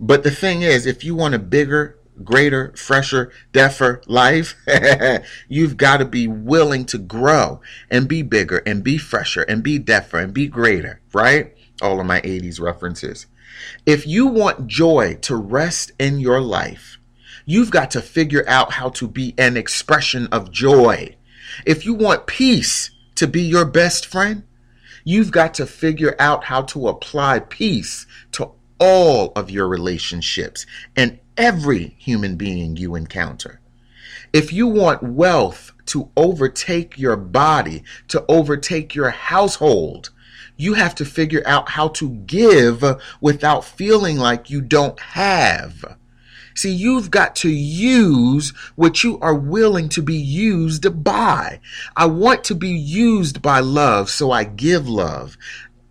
But 0.00 0.22
the 0.22 0.30
thing 0.30 0.62
is, 0.62 0.86
if 0.86 1.02
you 1.02 1.16
want 1.16 1.34
a 1.34 1.40
bigger, 1.40 1.97
greater, 2.24 2.72
fresher, 2.76 3.32
deafer 3.52 4.02
life, 4.06 4.54
you've 5.48 5.76
got 5.76 5.98
to 5.98 6.04
be 6.04 6.26
willing 6.26 6.84
to 6.86 6.98
grow 6.98 7.60
and 7.90 8.08
be 8.08 8.22
bigger 8.22 8.62
and 8.66 8.84
be 8.84 8.98
fresher 8.98 9.42
and 9.42 9.62
be 9.62 9.78
deafer 9.78 10.18
and 10.18 10.32
be 10.32 10.46
greater, 10.46 11.00
right? 11.12 11.54
All 11.80 12.00
of 12.00 12.06
my 12.06 12.20
80s 12.20 12.60
references. 12.60 13.26
If 13.86 14.06
you 14.06 14.26
want 14.26 14.66
joy 14.66 15.14
to 15.22 15.36
rest 15.36 15.92
in 15.98 16.20
your 16.20 16.40
life, 16.40 16.98
you've 17.46 17.70
got 17.70 17.90
to 17.92 18.02
figure 18.02 18.44
out 18.46 18.72
how 18.72 18.90
to 18.90 19.08
be 19.08 19.34
an 19.38 19.56
expression 19.56 20.28
of 20.30 20.50
joy. 20.50 21.16
If 21.64 21.84
you 21.84 21.94
want 21.94 22.26
peace 22.26 22.90
to 23.16 23.26
be 23.26 23.42
your 23.42 23.64
best 23.64 24.06
friend, 24.06 24.44
you've 25.04 25.30
got 25.30 25.54
to 25.54 25.66
figure 25.66 26.14
out 26.18 26.44
how 26.44 26.62
to 26.62 26.88
apply 26.88 27.40
peace 27.40 28.06
to 28.32 28.50
all 28.78 29.32
of 29.34 29.50
your 29.50 29.66
relationships 29.66 30.66
and 30.96 31.18
every 31.38 31.94
human 31.98 32.36
being 32.36 32.76
you 32.76 32.94
encounter. 32.94 33.60
If 34.32 34.52
you 34.52 34.66
want 34.66 35.02
wealth 35.02 35.72
to 35.86 36.10
overtake 36.16 36.98
your 36.98 37.16
body, 37.16 37.84
to 38.08 38.24
overtake 38.28 38.94
your 38.94 39.10
household, 39.10 40.10
you 40.58 40.74
have 40.74 40.94
to 40.96 41.04
figure 41.04 41.42
out 41.46 41.70
how 41.70 41.88
to 41.88 42.10
give 42.10 42.84
without 43.20 43.64
feeling 43.64 44.18
like 44.18 44.50
you 44.50 44.60
don't 44.60 44.98
have. 45.00 45.96
See, 46.54 46.72
you've 46.72 47.12
got 47.12 47.36
to 47.36 47.48
use 47.48 48.50
what 48.74 49.04
you 49.04 49.20
are 49.20 49.34
willing 49.34 49.88
to 49.90 50.02
be 50.02 50.16
used 50.16 51.04
by. 51.04 51.60
I 51.96 52.06
want 52.06 52.42
to 52.44 52.56
be 52.56 52.70
used 52.70 53.40
by 53.40 53.60
love, 53.60 54.10
so 54.10 54.32
I 54.32 54.42
give 54.42 54.88
love. 54.88 55.38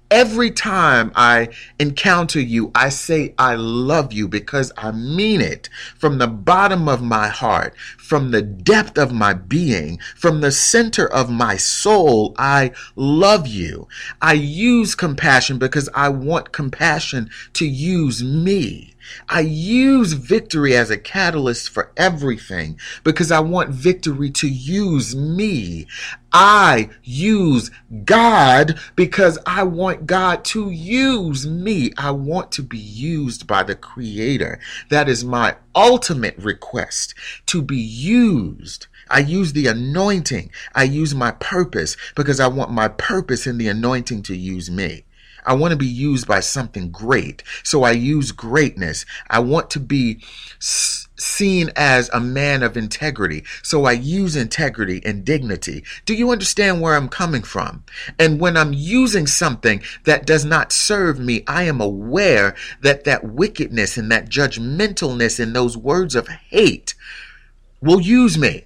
Every 0.10 0.52
time 0.52 1.12
I 1.16 1.50
encounter 1.80 2.40
you, 2.40 2.72
I 2.74 2.88
say, 2.88 3.34
I 3.38 3.56
love 3.56 4.14
you 4.14 4.30
because 4.30 4.72
I 4.78 4.92
mean 4.92 5.42
it 5.42 5.68
from 5.98 6.18
the 6.18 6.28
bottom 6.28 6.88
of 6.88 7.02
my 7.02 7.28
heart, 7.28 7.76
from 7.98 8.32
the 8.32 8.42
depth 8.42 8.98
of 8.98 9.12
my 9.12 9.34
being, 9.34 10.00
from 10.16 10.40
the 10.40 10.52
center 10.52 11.06
of 11.06 11.30
my 11.30 11.58
soul. 11.58 12.34
I 12.38 12.72
love 12.96 13.48
you. 13.48 13.90
I 14.22 14.34
use 14.34 14.96
compassion 14.96 15.58
because 15.58 15.90
I 15.94 16.08
want 16.08 16.54
compassion 16.54 17.30
to 17.54 17.68
use 17.68 18.24
me. 18.24 18.96
I 19.30 19.42
use 19.42 20.14
victory 20.14 20.76
as 20.76 20.90
a 20.90 20.98
catalyst 20.98 21.70
for 21.70 21.92
everything 21.98 22.80
because 23.04 23.32
I 23.32 23.40
want 23.40 23.70
victory 23.70 24.30
to 24.32 24.48
use 24.50 25.16
me. 25.16 25.88
I 26.40 26.90
use 27.04 27.72
God 28.06 28.80
because 28.96 29.40
I 29.48 29.64
want 29.64 30.06
God 30.06 30.46
to 30.46 30.70
use 30.70 31.48
me. 31.48 31.94
I 31.98 32.12
want 32.12 32.52
to 32.52 32.62
be 32.62 32.78
used 32.78 33.48
by 33.48 33.64
the 33.64 33.74
Creator. 33.74 34.60
That 34.92 35.10
is 35.10 35.26
my 35.26 35.56
ultimate 35.74 36.38
request 36.38 37.16
to 37.48 37.64
be 37.64 37.80
used. 37.80 38.86
I 39.10 39.22
use 39.22 39.54
the 39.54 39.66
anointing. 39.66 40.52
I 40.76 40.84
use 40.84 41.16
my 41.16 41.32
purpose 41.32 41.98
because 42.16 42.40
I 42.40 42.50
want 42.50 42.70
my 42.70 42.88
purpose 42.88 43.48
in 43.48 43.58
the 43.58 43.70
anointing 43.70 44.22
to 44.24 44.38
use 44.38 44.70
me. 44.70 45.06
I 45.44 45.56
want 45.56 45.72
to 45.72 45.78
be 45.78 45.88
used 45.88 46.28
by 46.28 46.42
something 46.42 46.92
great. 46.92 47.42
So 47.64 47.82
I 47.82 47.94
use 47.94 48.32
greatness. 48.32 49.08
I 49.28 49.40
want 49.40 49.72
to 49.72 49.80
be 49.80 50.22
seen 51.18 51.72
as 51.76 52.10
a 52.10 52.20
man 52.20 52.64
of 52.64 52.78
integrity. 52.78 53.44
So 53.64 53.86
I 53.86 53.94
use 53.94 54.36
integrity 54.36 55.02
and 55.04 55.26
dignity. 55.26 55.84
Do 56.06 56.14
you 56.14 56.32
understand 56.32 56.82
where 56.82 56.96
I'm 56.96 57.10
coming 57.10 57.44
from? 57.44 57.84
And 58.20 58.40
when 58.40 58.56
I'm 58.56 58.74
using 58.74 59.28
something 59.28 59.82
that 60.06 60.26
does 60.26 60.46
not 60.46 60.72
serve 60.72 61.20
me, 61.20 61.44
I 61.48 61.64
am 61.64 61.82
aware 61.82 62.56
that 62.82 63.04
that 63.06 63.24
wickedness 63.24 63.98
and 63.98 64.12
that 64.12 64.30
judgmentalness 64.30 65.40
and 65.40 65.56
those 65.56 65.76
words 65.78 66.16
of 66.16 66.28
hate 66.28 66.96
will 67.82 68.02
use 68.02 68.38
me 68.38 68.66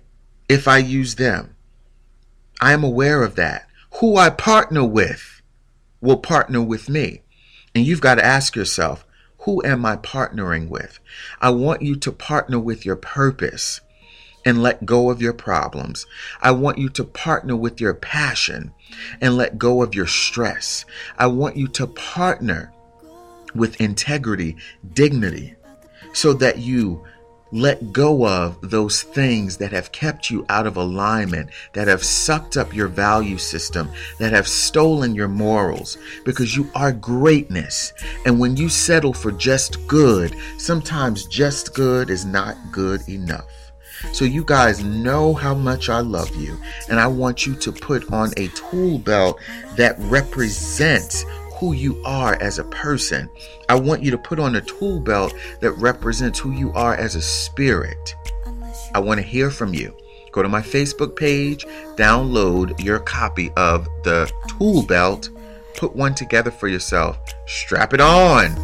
if 0.49 0.68
I 0.68 0.78
use 0.78 1.16
them. 1.16 1.56
I 2.60 2.74
am 2.74 2.84
aware 2.84 3.24
of 3.24 3.36
that. 3.36 3.68
Who 3.95 4.18
I 4.18 4.30
partner 4.30 4.86
with 4.86 5.41
will 5.99 6.18
partner 6.18 6.62
with 6.62 6.89
me. 6.89 7.22
And 7.74 7.86
you've 7.86 8.02
got 8.02 8.16
to 8.16 8.26
ask 8.26 8.56
yourself, 8.56 9.06
who 9.41 9.63
am 9.63 9.85
I 9.85 9.97
partnering 9.97 10.69
with? 10.69 10.99
I 11.39 11.49
want 11.49 11.81
you 11.81 11.95
to 11.97 12.11
partner 12.11 12.59
with 12.59 12.85
your 12.85 12.95
purpose 12.95 13.81
and 14.45 14.61
let 14.61 14.85
go 14.85 15.09
of 15.09 15.21
your 15.21 15.33
problems. 15.33 16.05
I 16.41 16.51
want 16.51 16.77
you 16.77 16.89
to 16.89 17.03
partner 17.03 17.55
with 17.55 17.79
your 17.79 17.93
passion 17.93 18.73
and 19.19 19.35
let 19.35 19.57
go 19.57 19.81
of 19.83 19.95
your 19.95 20.07
stress. 20.07 20.85
I 21.17 21.27
want 21.27 21.57
you 21.57 21.67
to 21.69 21.87
partner 21.87 22.71
with 23.53 23.81
integrity, 23.81 24.57
dignity, 24.93 25.55
so 26.13 26.33
that 26.33 26.59
you 26.59 27.03
let 27.52 27.91
go 27.91 28.26
of 28.28 28.58
those 28.62 29.04
things 29.04 29.58
that 29.58 29.72
have 29.72 29.91
kept 29.91 30.30
you 30.30 30.45
out 30.49 30.68
of 30.68 30.78
alignment, 30.78 31.49
that 31.74 31.88
have 31.88 32.04
sucked 32.04 32.58
up 32.58 32.74
your 32.74 32.88
value 32.88 33.38
system, 33.38 33.89
that 34.20 34.34
have 34.34 34.47
stolen 34.47 35.14
your 35.16 35.28
morals, 35.28 35.97
because 36.26 36.56
you 36.56 36.70
are 36.76 36.91
greatness. 36.91 37.93
And 38.26 38.39
when 38.39 38.56
you 38.56 38.70
settle 38.70 39.14
for 39.14 39.32
just 39.32 39.86
good, 39.88 40.36
sometimes 40.58 41.26
just 41.26 41.74
good 41.74 42.10
is 42.10 42.26
not 42.26 42.56
good 42.72 43.08
enough. 43.10 43.47
So, 44.14 44.26
you 44.26 44.43
guys 44.43 44.84
know 44.84 45.36
how 45.36 45.54
much 45.54 45.88
I 45.88 45.99
love 45.99 46.36
you, 46.36 46.58
and 46.89 46.99
I 46.99 47.06
want 47.06 47.45
you 47.45 47.54
to 47.56 47.72
put 47.72 48.12
on 48.12 48.32
a 48.36 48.47
tool 48.47 48.97
belt 48.97 49.39
that 49.76 49.95
represents 49.99 51.24
who 51.62 51.74
you 51.74 52.01
are 52.03 52.34
as 52.41 52.57
a 52.57 52.64
person. 52.66 53.30
I 53.70 53.76
want 53.76 54.01
you 54.01 54.09
to 54.09 54.18
put 54.18 54.39
on 54.39 54.55
a 54.55 54.62
tool 54.62 54.99
belt 54.99 55.36
that 55.59 55.74
represents 55.74 56.39
who 56.39 56.51
you 56.51 56.74
are 56.74 56.95
as 56.95 57.14
a 57.14 57.22
spirit. 57.22 58.16
I 58.95 58.99
want 58.99 59.20
to 59.20 59.26
hear 59.26 59.51
from 59.51 59.76
you. 59.76 59.95
Go 60.32 60.41
to 60.41 60.49
my 60.49 60.62
Facebook 60.62 61.16
page, 61.16 61.64
download 61.97 62.84
your 62.84 62.97
copy 62.97 63.51
of 63.57 63.88
the 64.03 64.32
tool 64.47 64.82
belt, 64.82 65.30
put 65.76 65.95
one 65.95 66.16
together 66.16 66.49
for 66.49 66.68
yourself, 66.68 67.20
strap 67.45 67.93
it 67.93 68.01
on, 68.01 68.55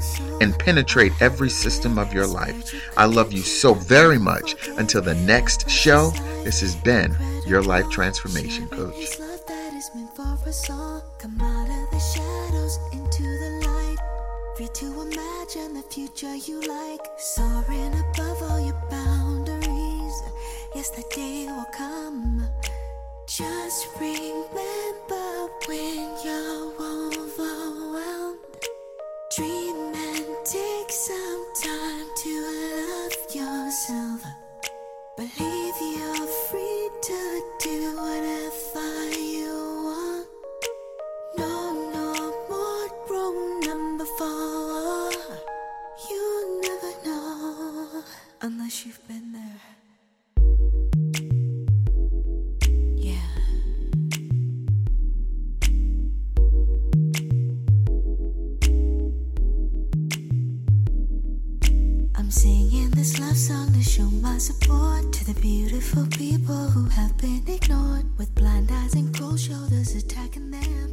and 0.41 0.57
penetrate 0.57 1.11
every 1.21 1.51
system 1.51 1.99
of 1.99 2.11
your 2.11 2.25
life. 2.25 2.73
I 2.97 3.05
love 3.05 3.31
you 3.31 3.41
so 3.41 3.75
very 3.75 4.17
much. 4.17 4.55
Until 4.79 5.03
the 5.03 5.13
next 5.13 5.69
show, 5.69 6.09
this 6.43 6.61
has 6.61 6.75
been 6.75 7.15
your 7.45 7.61
life 7.61 7.87
transformation 7.91 8.67
coach 8.69 9.26
into 12.91 13.23
the 13.23 13.67
light. 13.67 13.97
Free 14.55 14.67
to 14.73 15.01
imagine 15.01 15.73
the 15.73 15.83
future 15.89 16.35
you 16.35 16.61
like. 16.61 17.01
Soaring 17.17 17.93
above 17.93 18.41
all 18.43 18.59
your 18.59 18.81
boundaries. 18.89 20.15
Yes, 20.75 20.89
the 20.89 21.03
day 21.15 21.45
will 21.47 21.65
come. 21.73 22.43
Just 23.27 23.87
remember 23.99 25.47
when 25.67 26.17
you're 26.23 26.73
overwhelmed. 26.79 28.39
Dream 29.35 29.93
and 29.95 30.25
take 30.45 30.91
some 30.91 31.45
time 31.63 32.07
to 32.23 32.31
love 32.45 33.35
yourself. 33.35 34.21
Believe 35.17 35.46
my 64.37 64.39
support 64.39 65.11
to 65.11 65.25
the 65.25 65.41
beautiful 65.41 66.05
people 66.05 66.69
who 66.69 66.87
have 66.89 67.17
been 67.17 67.43
ignored 67.47 68.05
with 68.19 68.35
blind 68.35 68.69
eyes 68.71 68.93
and 68.93 69.11
cold 69.17 69.39
shoulders 69.39 69.95
attacking 69.95 70.51
their 70.51 70.87